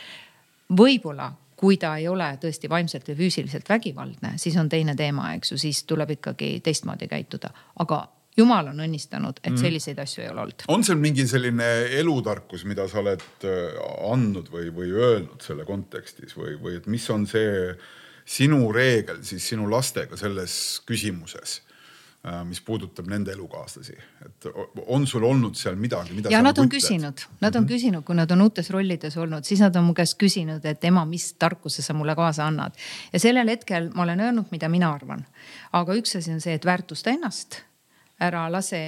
[0.76, 5.52] võib-olla kui ta ei ole tõesti vaimselt või füüsiliselt vägivaldne, siis on teine teema, eks
[5.52, 7.50] ju, siis tuleb ikkagi teistmoodi käituda,
[7.84, 8.06] aga
[8.36, 10.02] jumal on õnnistanud, et selliseid mm.
[10.02, 10.66] asju ei ole olnud.
[10.68, 11.70] on seal mingi selline
[12.00, 17.08] elutarkus, mida sa oled äh, andnud või, või öelnud selle kontekstis või, või et mis
[17.10, 17.74] on see
[18.30, 20.54] sinu reegel siis sinu lastega selles
[20.86, 21.60] küsimuses?
[22.22, 24.46] äh, mis puudutab nende elukaaslasi, et
[24.86, 26.76] on sul olnud seal midagi, mida ja nad on ütled?
[26.78, 27.72] küsinud, nad on mm -hmm.
[27.72, 31.04] küsinud, kui nad on uutes rollides olnud, siis nad on mu käest küsinud, et ema,
[31.04, 32.78] mis tarkuse sa mulle kaasa annad.
[33.12, 35.26] ja sellel hetkel ma olen öelnud, mida mina arvan.
[35.72, 37.62] aga üks asi on see, et väärtusta ennast
[38.20, 38.80] ära lase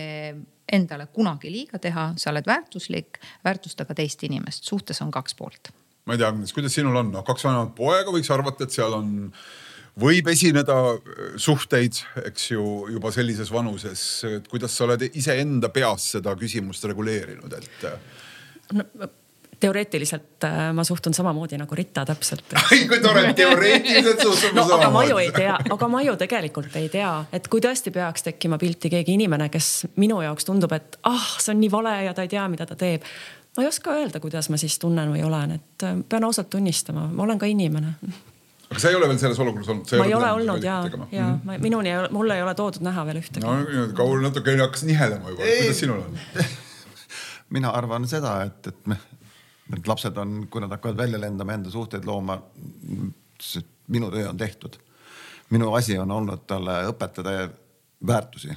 [0.72, 5.72] endale kunagi liiga teha, sa oled väärtuslik, väärtusta ka teist inimest, suhtes on kaks poolt.
[6.06, 8.94] ma ei tea, Agnes, kuidas sinul on, noh kaks vanemat poega võiks arvata, et seal
[8.96, 9.10] on,
[10.02, 12.64] võib esineda äh, suhteid, eks ju,
[12.94, 17.86] juba sellises vanuses, et kuidas sa oled iseenda peas seda küsimust reguleerinud, et
[18.72, 19.12] no,
[19.62, 22.54] teoreetiliselt äh, ma suhtun samamoodi nagu Rita täpselt.
[22.70, 26.74] ai kui tore, teoreetiliselt suhtun no aga ma ju ei tea, aga ma ju tegelikult
[26.80, 29.70] ei tea, et kui tõesti peaks tekkima pilti keegi inimene, kes
[30.02, 32.78] minu jaoks tundub, et ah, see on nii vale ja ta ei tea, mida ta
[32.78, 33.06] teeb.
[33.56, 37.06] ma ei oska öelda, kuidas ma siis tunnen või olen, et äh, pean ausalt tunnistama,
[37.12, 37.94] ma olen ka inimene
[38.72, 39.94] aga sa ei ole veel selles olukorras olnud?
[40.00, 40.80] ma ei ole olnud ja,
[41.12, 41.62] ja mm -hmm.
[41.62, 43.46] minuni, mulle ei ole toodud näha veel ühtegi.
[43.46, 46.18] no Kaur natuke hakkas nihelema juba, kuidas sinul on?
[47.56, 48.96] mina arvan seda, et, et me,
[49.72, 52.38] need lapsed on, kui nad hakkavad välja lendama, enda suhteid looma,
[53.92, 54.78] minu töö on tehtud.
[55.52, 57.50] minu asi on olnud talle õpetada
[58.06, 58.56] väärtusi.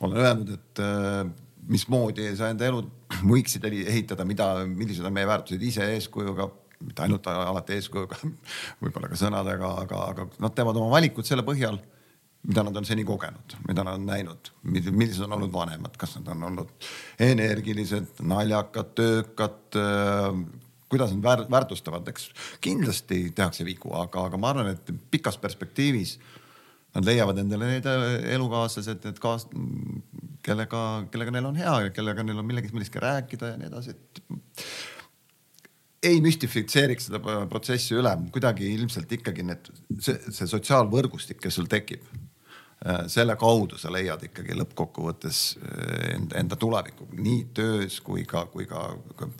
[0.00, 1.24] olen öelnud, et äh,
[1.68, 2.82] mismoodi sa enda elu
[3.24, 6.50] võiksid ehitada, mida, millised on meie väärtused ise eeskujuga
[6.84, 8.18] mitte ainult alati eeskujuga,
[8.82, 11.78] võib-olla ka sõnadega, aga, aga nad teevad oma valikud selle põhjal,
[12.44, 16.28] mida nad on seni kogenud, mida nad on näinud, millised on olnud vanemad, kas nad
[16.34, 16.88] on olnud
[17.24, 19.76] energilised, naljakad, töökad,
[20.92, 22.28] kuidas nad väär, väärtustavad, eks.
[22.64, 26.18] Kindlasti tehakse vigu, aga, aga ma arvan, et pikas perspektiivis
[26.94, 27.88] nad leiavad endale need
[28.36, 29.48] elukaaslased, need kaas-,
[30.44, 30.82] kellega,
[31.14, 34.20] kellega neil on hea ja kellega neil on millegi, millestki rääkida ja nii edasi, et
[36.04, 37.18] ei müstifitseeriks seda
[37.48, 42.23] protsessi üle, kuidagi ilmselt ikkagi need, see, see sotsiaalvõrgustik, kes sul tekib Äh,
[43.08, 48.66] selle kaudu sa leiad ikkagi lõppkokkuvõttes äh, enda, enda tulevikku nii töös kui ka, kui
[48.68, 48.82] ka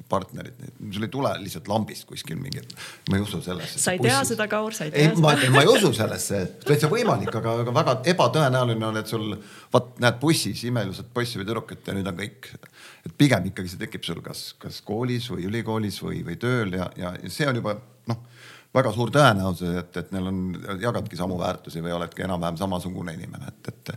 [0.09, 0.63] partnerid.
[0.93, 2.63] sul ei tule lihtsalt lambist kuskil mingi,
[3.11, 3.83] ma ei usu sellesse.
[3.83, 4.33] sa ei tea bussis.
[4.33, 5.53] seda, Kaur, sa ei tea ei, seda.
[5.53, 9.37] ma ei usu sellesse, täitsa võimalik, aga, aga väga ebatõenäoline on, et sul
[9.75, 12.49] vaat näed bussis imeilusat poissi või tüdrukut ja nüüd on kõik.
[13.05, 16.89] et pigem ikkagi see tekib sul kas, kas koolis või ülikoolis või, või tööl ja,
[16.97, 17.77] ja, ja see on juba
[18.09, 18.25] noh
[18.75, 20.39] väga suur tõenäosus, et, et neil on,
[20.83, 23.93] jagadki samu väärtusi või oledki enam-vähem samasugune inimene, et, et.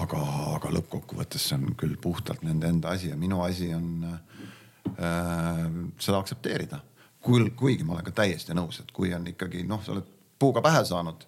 [0.00, 0.20] aga,
[0.56, 5.66] aga lõppkokkuvõttes see on küll puhtalt nende enda asi ja minu asi on äh,
[5.98, 6.80] seda aktsepteerida.
[7.20, 10.06] kui, kuigi ma olen ka täiesti nõus, et kui on ikkagi noh, sa oled
[10.38, 11.26] puuga pähe saanud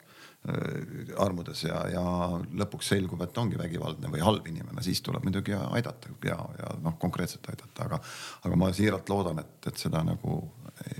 [1.22, 2.02] armudes ja, ja
[2.58, 6.96] lõpuks selgub, et ongi vägivaldne või halb inimene, siis tuleb muidugi aidata ja, ja noh,
[6.98, 8.00] konkreetselt aidata, aga,
[8.48, 10.40] aga ma siiralt loodan, et, et seda nagu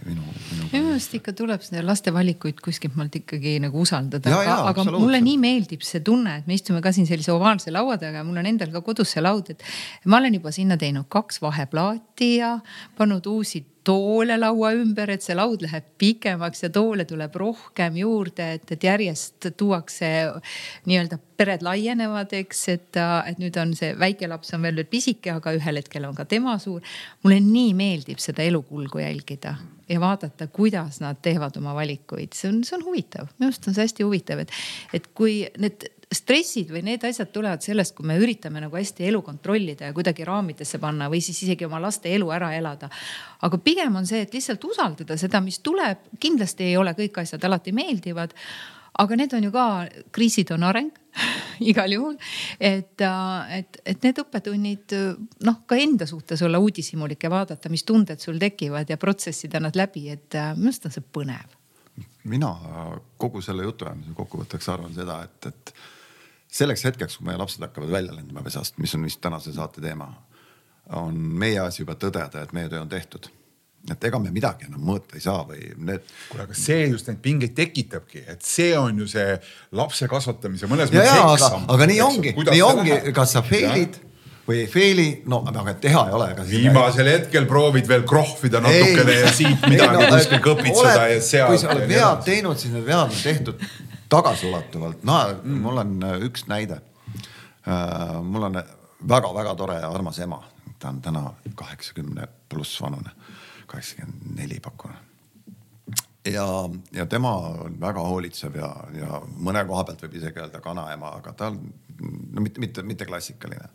[0.07, 0.68] minu, minu.
[0.70, 5.18] minu meelest ikka tuleb seda laste valikuid kuskilt maalt ikkagi nagu usaldada, aga, aga mulle
[5.26, 8.38] nii meeldib see tunne, et me istume ka siin sellise ovaalse laua taga ja mul
[8.38, 9.66] on endal ka kodus see laud, et
[10.07, 12.55] ma olen juba sinna teinud kaks vaheplaati ja
[12.95, 18.52] pannud uusi toole laua ümber, et see laud läheb pikemaks ja toole tuleb rohkem juurde,
[18.58, 20.10] et, et järjest tuuakse
[20.86, 25.32] nii-öelda pered laienevad, eks, et, et nüüd on see väike laps on veel veel pisike,
[25.34, 26.82] aga ühel hetkel on ka tema suur.
[27.22, 29.56] mulle nii meeldib seda elukulgu jälgida
[29.88, 33.76] ja vaadata, kuidas nad teevad oma valikuid, see on, see on huvitav, minu arust on
[33.76, 34.54] see hästi huvitav, et,
[34.94, 39.22] et kui need stressid või need asjad tulevad sellest, kui me üritame nagu hästi elu
[39.24, 42.90] kontrollida ja kuidagi raamidesse panna või siis isegi oma laste elu ära elada.
[43.40, 47.44] aga pigem on see, et lihtsalt usaldada seda, mis tuleb, kindlasti ei ole kõik asjad
[47.44, 48.36] alati meeldivad
[49.00, 49.66] aga need on ju ka,
[50.12, 50.90] kriisid on areng
[51.70, 52.16] igal juhul,
[52.60, 53.00] et,
[53.56, 54.94] et, et need õppetunnid
[55.46, 59.76] noh, ka enda suhtes olla uudishimulik ja vaadata, mis tunded sul tekivad ja protsessida nad
[59.78, 61.58] läbi, et minu arust on see põnev.
[62.24, 62.52] mina
[63.20, 65.74] kogu selle jutuajamise kokkuvõtteks arvan seda, et, et
[66.53, 70.11] selleks hetkeks, kui meie lapsed hakkavad välja lendama pesast, mis on vist tänase saate teema,
[70.98, 73.30] on meie asi juba tõdeda, et meie töö on tehtud
[73.90, 76.07] et ega me midagi enam mõõta ei saa või need.
[76.30, 79.34] kuule, aga see just neid pingeid tekitabki, et see on ju see
[79.74, 81.66] lapse kasvatamise mõnes mõttes eksam.
[81.72, 83.98] aga nii ongi, nii ongi, kas sa fail'id
[84.46, 86.28] või ei fail'i, no aga teha ei ole.
[86.46, 87.18] viimasel ei...
[87.18, 91.50] hetkel proovid veel krohvida natukene ei, ja siit midagi no, kuskil kõpitseda ja seal.
[91.50, 93.66] kui sa oled vead teinud, siis need vead on tehtud
[94.12, 95.60] tagasiulatuvalt, no mm.
[95.64, 96.80] mul on äh, üks näide
[97.66, 98.20] uh,.
[98.22, 98.58] mul on
[99.08, 100.42] väga-väga tore ja armas ema,
[100.78, 101.24] ta on täna
[101.58, 103.10] kaheksakümne pluss vanune,
[103.66, 104.92] kaheksakümmend neli pakun.
[106.28, 106.46] ja,
[106.92, 111.32] ja tema on väga hoolitsev ja, ja mõne koha pealt võib isegi öelda kanaema, aga
[111.32, 111.62] ta on
[112.02, 113.68] no mitte, mitte, mitte klassikaline.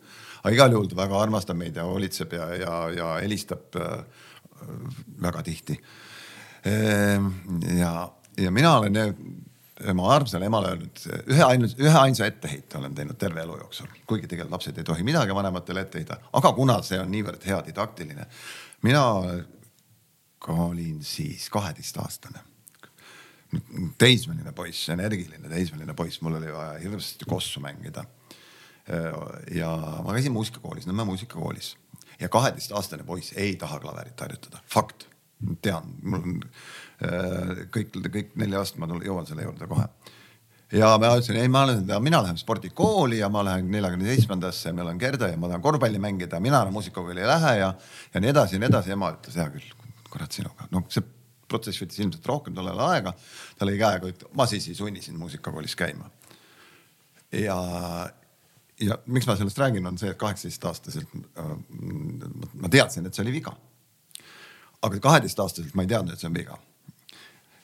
[0.43, 3.97] aga igal juhul ta väga armastab meid ja hoolitseb ja, ja, ja helistab äh,
[5.21, 5.77] väga tihti.
[6.65, 7.27] Ehm,
[7.77, 9.15] ja, ja mina olen
[9.85, 14.27] oma armsale emale öelnud ühe ainus, ühe ainsa etteheite olen teinud terve elu jooksul, kuigi
[14.27, 18.27] tegelikult lapsed ei tohi midagi vanematele ette heita, aga kuna see on niivõrd hea didaktiline.
[18.87, 19.03] mina
[20.47, 22.39] olin siis kaheteistaastane,
[23.97, 28.05] teismeline poiss, energiline teismeline poiss, mul oli vaja hirmsasti kossu mängida.
[29.51, 29.69] ja
[30.03, 31.75] ma käisin muusikakoolis, Nõmme muusikakoolis
[32.19, 35.07] ja kaheteistaastane poiss ei taha klaverit harjutada, fakt,
[35.61, 36.39] tean, mul on
[36.97, 39.85] kõik, kõik neli aastat ma jõuan selle juurde kohe.
[40.73, 44.89] ja ma ütlesin, ei, ma olen, mina lähen spordikooli ja ma lähen neljakümne seitsmendasse, meil
[44.89, 47.73] on Gerda ja ma tahan korvpalli mängida, mina enam muusikakooli ei lähe ja,
[48.13, 48.91] ja nii edasi ja nii edasi.
[48.97, 49.69] ema ütles, hea küll,
[50.09, 51.05] kurat sinuga, no see
[51.47, 53.13] protsess võttis ilmselt rohkem tollel aega.
[53.57, 56.09] ta lõi käega, ma siis ei sunni sind muusikakoolis käima.
[57.31, 57.59] ja,
[58.81, 61.53] ja miks ma sellest räägin, on see, et kaheksateistaastaselt äh,
[62.57, 63.53] ma teadsin, et see oli viga.
[64.81, 66.57] aga kaheteistaastaselt ma ei teadnud, et see on viga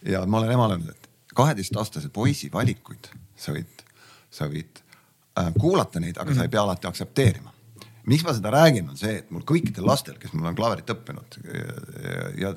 [0.05, 3.83] ja ma olen emale öelnud, et kaheteistaastase poisi valikuid sa võid,
[4.31, 4.81] sa võid
[5.39, 6.35] äh, kuulata neid, aga mm -hmm.
[6.35, 6.51] sa ei mhm.
[6.51, 7.53] pea alati aktsepteerima.
[8.05, 11.37] miks ma seda räägin, on see, et mul kõikidel lastel, kes mul on klaverit õppinud
[11.47, 12.55] ja, ja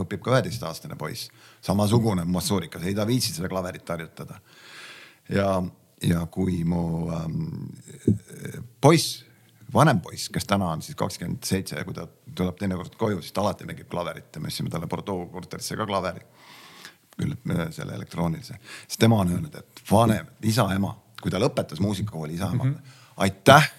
[0.00, 1.28] õpib ka üheteistaastane poiss,
[1.60, 4.40] samasugune massuurikas, ei ta viitsi seda klaverit harjutada.
[5.28, 5.62] ja,
[6.02, 7.68] ja kui mu ähm,
[8.80, 9.24] poiss,
[9.74, 13.32] vanem poiss, kes täna on siis kakskümmend seitse ja kui ta tuleb teinekord koju, siis
[13.32, 16.24] ta alati mängib klaverit ja me ostsime talle Bordeaux korterisse ka klaveri
[17.16, 17.34] küll
[17.72, 20.92] selle elektroonilise, siis tema on öelnud, et vanem, isa-ema,
[21.22, 23.02] kui ta lõpetas muusikakooli isa-ema mm, -hmm.
[23.24, 23.70] aitäh,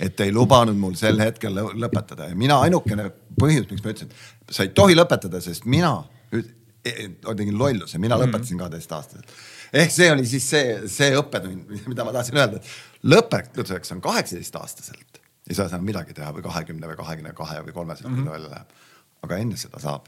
[0.00, 3.10] et ei lubanud mul sel hetkel lõpetada ja mina ainukene
[3.40, 4.14] põhjus, miks ma ütlesin,
[4.50, 5.92] sa ei tohi lõpetada, sest mina
[6.32, 6.40] e,
[6.84, 8.32] e, tegin lolluse, mina mm -hmm.
[8.32, 9.32] lõpetasin kaheteistaastaselt.
[9.72, 15.20] ehk see oli siis see, see õppetund, mida ma tahtsin öelda, et lõpetuseks on kaheksateistaastaselt
[15.50, 18.30] ei saa seal midagi teha või kahekümne või kahekümne kahe või kolmeselt mm, -hmm.
[18.30, 18.76] välja läheb.
[19.22, 20.06] aga enne seda saab.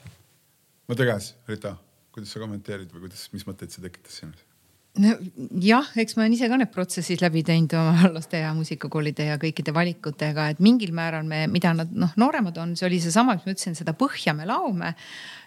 [0.88, 1.76] mõtle käes, Rita,
[2.14, 4.46] kuidas sa kommenteerid või kuidas, mis mõtteid see tekitas sinus?
[4.92, 9.38] nojah, eks ma olen ise ka need protsessid läbi teinud oma laste ja muusikakoolide ja
[9.40, 13.46] kõikide valikutega, et mingil määral me, mida nad noh, nooremad on, see oli seesama, mis
[13.46, 14.92] ma ütlesin, seda põhja me laome.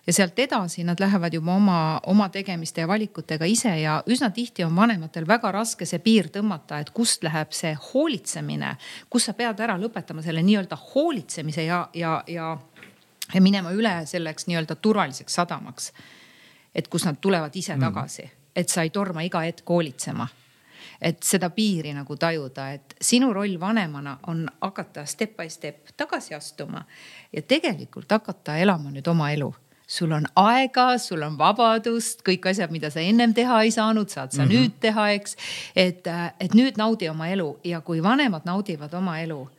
[0.05, 1.77] ja sealt edasi nad lähevad juba oma,
[2.09, 6.81] oma tegemiste ja valikutega ise ja üsna tihti on vanematel väga raske see piir tõmmata,
[6.81, 8.75] et kust läheb see hoolitsemine,
[9.09, 12.57] kus sa pead ära lõpetama selle nii-öelda hoolitsemise ja, ja, ja,
[13.33, 15.91] ja minema üle selleks nii-öelda turvaliseks sadamaks.
[16.75, 17.81] Et kus nad tulevad ise mm.
[17.81, 20.27] tagasi et sa ei torma iga hetk hoolitsema
[21.01, 26.35] et seda piiri nagu tajuda, et sinu roll vanemana on hakata step by step tagasi
[26.35, 26.85] astuma
[27.33, 29.51] ja tegelikult hakata elama nüüd oma elu
[29.87, 34.33] sul on aega, sul on vabadust, kõik asjad, mida sa ennem teha ei saanud, saad
[34.33, 34.53] sa mm -hmm.
[34.55, 35.35] nüüd teha, eks.
[35.75, 36.07] et,
[36.39, 39.49] et nüüd naudi oma elu ja kui vanemad naudivad oma elu,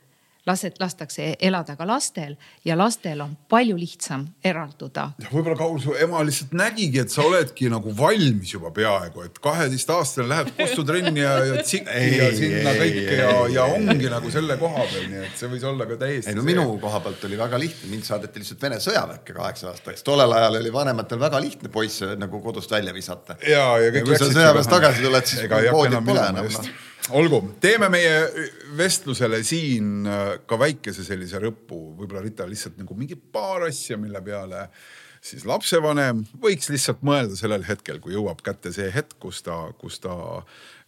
[0.47, 2.35] lased, lastakse elada ka lastel
[2.65, 5.09] ja lastel on palju lihtsam eralduda.
[5.31, 10.27] võib-olla Kaul, su ema lihtsalt nägigi, et sa oledki nagu valmis juba peaaegu, et kaheteistaastane
[10.31, 15.07] lähed kostutrenni ja, ja tsikki ja sinna kõike ja, ja ongi nagu selle koha peal,
[15.11, 16.31] nii et see võis olla ka täiesti.
[16.31, 16.51] ei no see.
[16.53, 20.59] minu koha pealt oli väga lihtne, mind saadeti lihtsalt Vene sõjaväkke kaheksa aastaks, tollel ajal
[20.61, 23.37] oli vanematel väga lihtne poisse nagu kodust välja visata.
[23.43, 24.11] ja, ja kõik.
[24.11, 26.67] kui sa sõjaväest tagasi tuled, siis poodi pole enam no
[27.15, 28.13] olgu, teeme meie
[28.77, 34.21] vestlusele siin äh, ka väikese sellise lõpu, võib-olla Rita lihtsalt nagu mingi paar asja, mille
[34.25, 34.67] peale
[35.23, 39.99] siis lapsevanem võiks lihtsalt mõelda sellel hetkel, kui jõuab kätte see hetk, kus ta, kus
[40.03, 40.15] ta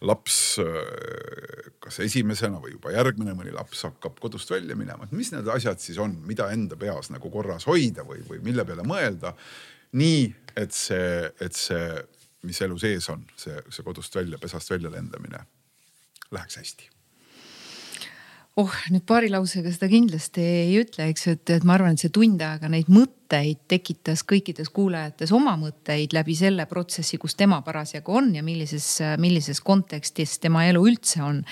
[0.06, 5.32] laps, äh, kas esimesena või juba järgmine mõni laps hakkab kodust välja minema, et mis
[5.34, 9.34] need asjad siis on, mida enda peas nagu korras hoida või, või mille peale mõelda.
[9.92, 12.02] nii et see, et see,
[12.46, 15.42] mis elu sees on, see, see kodust välja, pesast välja lendamine
[16.34, 16.90] läheks hästi.
[18.60, 22.02] Oh, nüüd paari lausega seda kindlasti ei ütle, eks ju, et, et ma arvan, et
[22.02, 27.36] see tund aega neid mõtteid mõtteid tekitas kõikides kuulajates oma mõtteid läbi selle protsessi, kus
[27.38, 31.44] tema parasjagu on ja millises, millises kontekstis tema elu üldse on.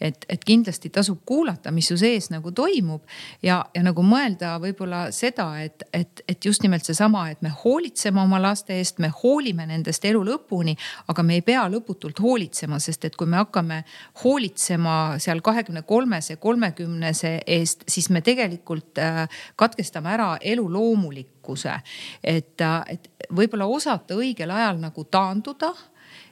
[0.00, 3.02] et, et kindlasti tasub kuulata, mis su sees nagu toimub
[3.42, 8.20] ja, ja nagu mõelda võib-olla seda, et, et, et just nimelt seesama, et me hoolitseme
[8.20, 10.76] oma laste eest, me hoolime nendest elu lõpuni,
[11.08, 13.82] aga me ei pea lõputult hoolitsema, sest et kui me hakkame
[14.24, 19.26] hoolitsema seal kahekümne kolmese, kolmekümnese eest, siis me tegelikult äh,
[19.56, 21.80] katkestame ära elu loomuliku rikkuse.
[22.24, 25.72] et, et võib-olla osata õigel ajal nagu taanduda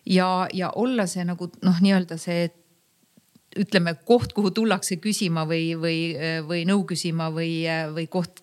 [0.07, 2.51] ja, ja olla see nagu noh, nii-öelda see
[3.57, 8.43] ütleme koht, kuhu tullakse küsima või, või, või nõu küsima või, või koht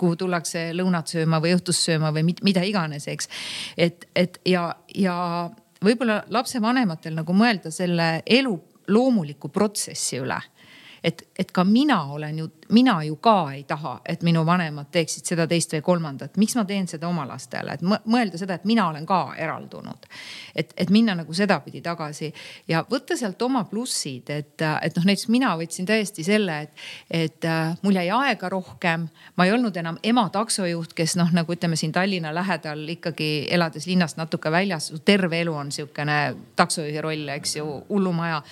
[0.00, 3.28] kuhu tullakse lõunat sööma või õhtust sööma või mida iganes, eks.
[3.76, 5.50] et, et ja, ja
[5.84, 8.56] võib-olla lapsevanematel nagu mõelda selle elu
[8.88, 10.40] loomuliku protsessi üle
[11.04, 15.26] et, et ka mina olen ju, mina ju ka ei taha, et minu vanemad teeksid
[15.26, 16.36] seda, teist või kolmandat.
[16.36, 20.06] miks ma teen seda oma lastele, et mõelda seda, et mina olen ka eraldunud.
[20.54, 22.32] et, et minna nagu sedapidi tagasi
[22.68, 27.48] ja võtta sealt oma plussid, et, et noh, näiteks mina võtsin tõesti selle, et, et
[27.48, 29.08] äh, mul jäi aega rohkem.
[29.36, 33.86] ma ei olnud enam ema taksojuht, kes noh, nagu ütleme siin Tallinna lähedal ikkagi elades
[33.86, 36.20] linnast natuke väljas, terve elu on sihukene
[36.56, 38.42] taksojuhi roll, eks ju, hullumaja.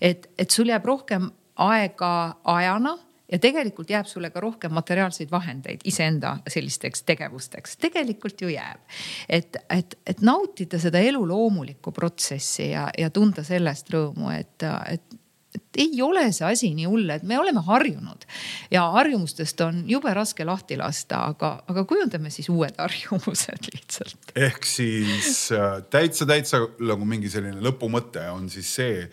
[0.00, 2.12] et, et sul jääb rohkem aega
[2.44, 2.96] ajana
[3.32, 8.80] ja tegelikult jääb sulle ka rohkem materiaalseid vahendeid iseenda sellisteks tegevusteks, tegelikult ju jääb.
[9.28, 15.22] et, et, et nautida seda elu loomulikku protsessi ja, ja tunda sellest rõõmu, et, et
[15.56, 18.26] et ei ole see asi nii hull, et me oleme harjunud
[18.72, 24.34] ja harjumustest on jube raske lahti lasta, aga, aga kujundame siis uued harjumused lihtsalt.
[24.36, 29.06] ehk siis äh, täitsa, täitsa nagu mingi selline lõpumõte on siis see,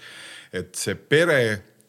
[0.51, 1.39] et see pere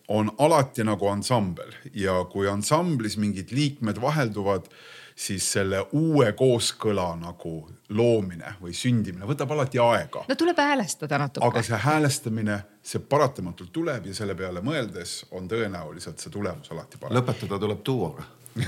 [0.08, 4.68] on alati nagu ansambel ja kui ansamblis mingid liikmed vahelduvad,
[5.16, 7.54] siis selle uue kooskõla nagu
[7.94, 10.24] loomine või sündimine võtab alati aega.
[10.28, 11.46] no tuleb häälestada natuke.
[11.46, 16.98] aga see häälestamine, see paratamatult tuleb ja selle peale mõeldes on tõenäoliselt see tulemus alati
[16.98, 17.16] parem.
[17.16, 18.26] lõpetada tuleb duoga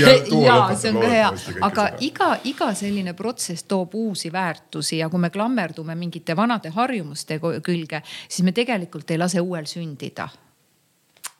[0.00, 0.10] ja,
[0.46, 1.98] ja see on ka hea, aga seda.
[2.00, 8.02] iga, iga selline protsess toob uusi väärtusi ja kui me klammerdume mingite vanade harjumuste külge,
[8.28, 10.28] siis me tegelikult ei lase uuel sündida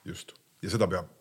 [0.05, 1.14] just ja seda peab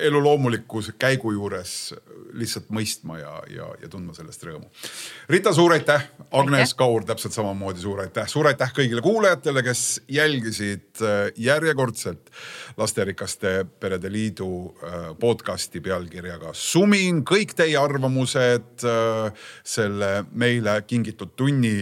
[0.00, 1.94] elu loomuliku käigu juures
[2.32, 4.68] lihtsalt mõistma ja, ja, ja tundma sellest rõõmu.
[5.30, 6.06] Rita, suur aitäh.
[6.30, 8.28] Agnes Kaur täpselt samamoodi suur aitäh.
[8.30, 12.30] suur aitäh kõigile kuulajatele, kes jälgisid äh, järjekordselt
[12.78, 17.24] Lasterikaste Perede Liidu äh, podcast'i pealkirjaga Sumin.
[17.26, 18.84] kõik teie arvamused
[19.64, 21.74] selle meile kingitud tunni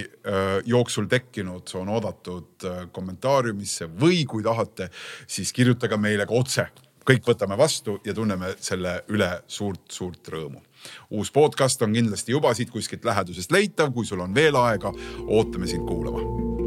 [0.66, 4.91] jooksul tekkinud on oodatud kommentaariumisse või kui tahate,
[5.26, 6.66] siis kirjutage meile ka otse
[7.09, 10.62] kõik võtame vastu ja tunneme selle üle suurt-suurt rõõmu.
[11.11, 14.92] uus podcast on kindlasti juba siit kuskilt lähedusest leitav, kui sul on veel aega,
[15.26, 16.57] ootame sind kuulama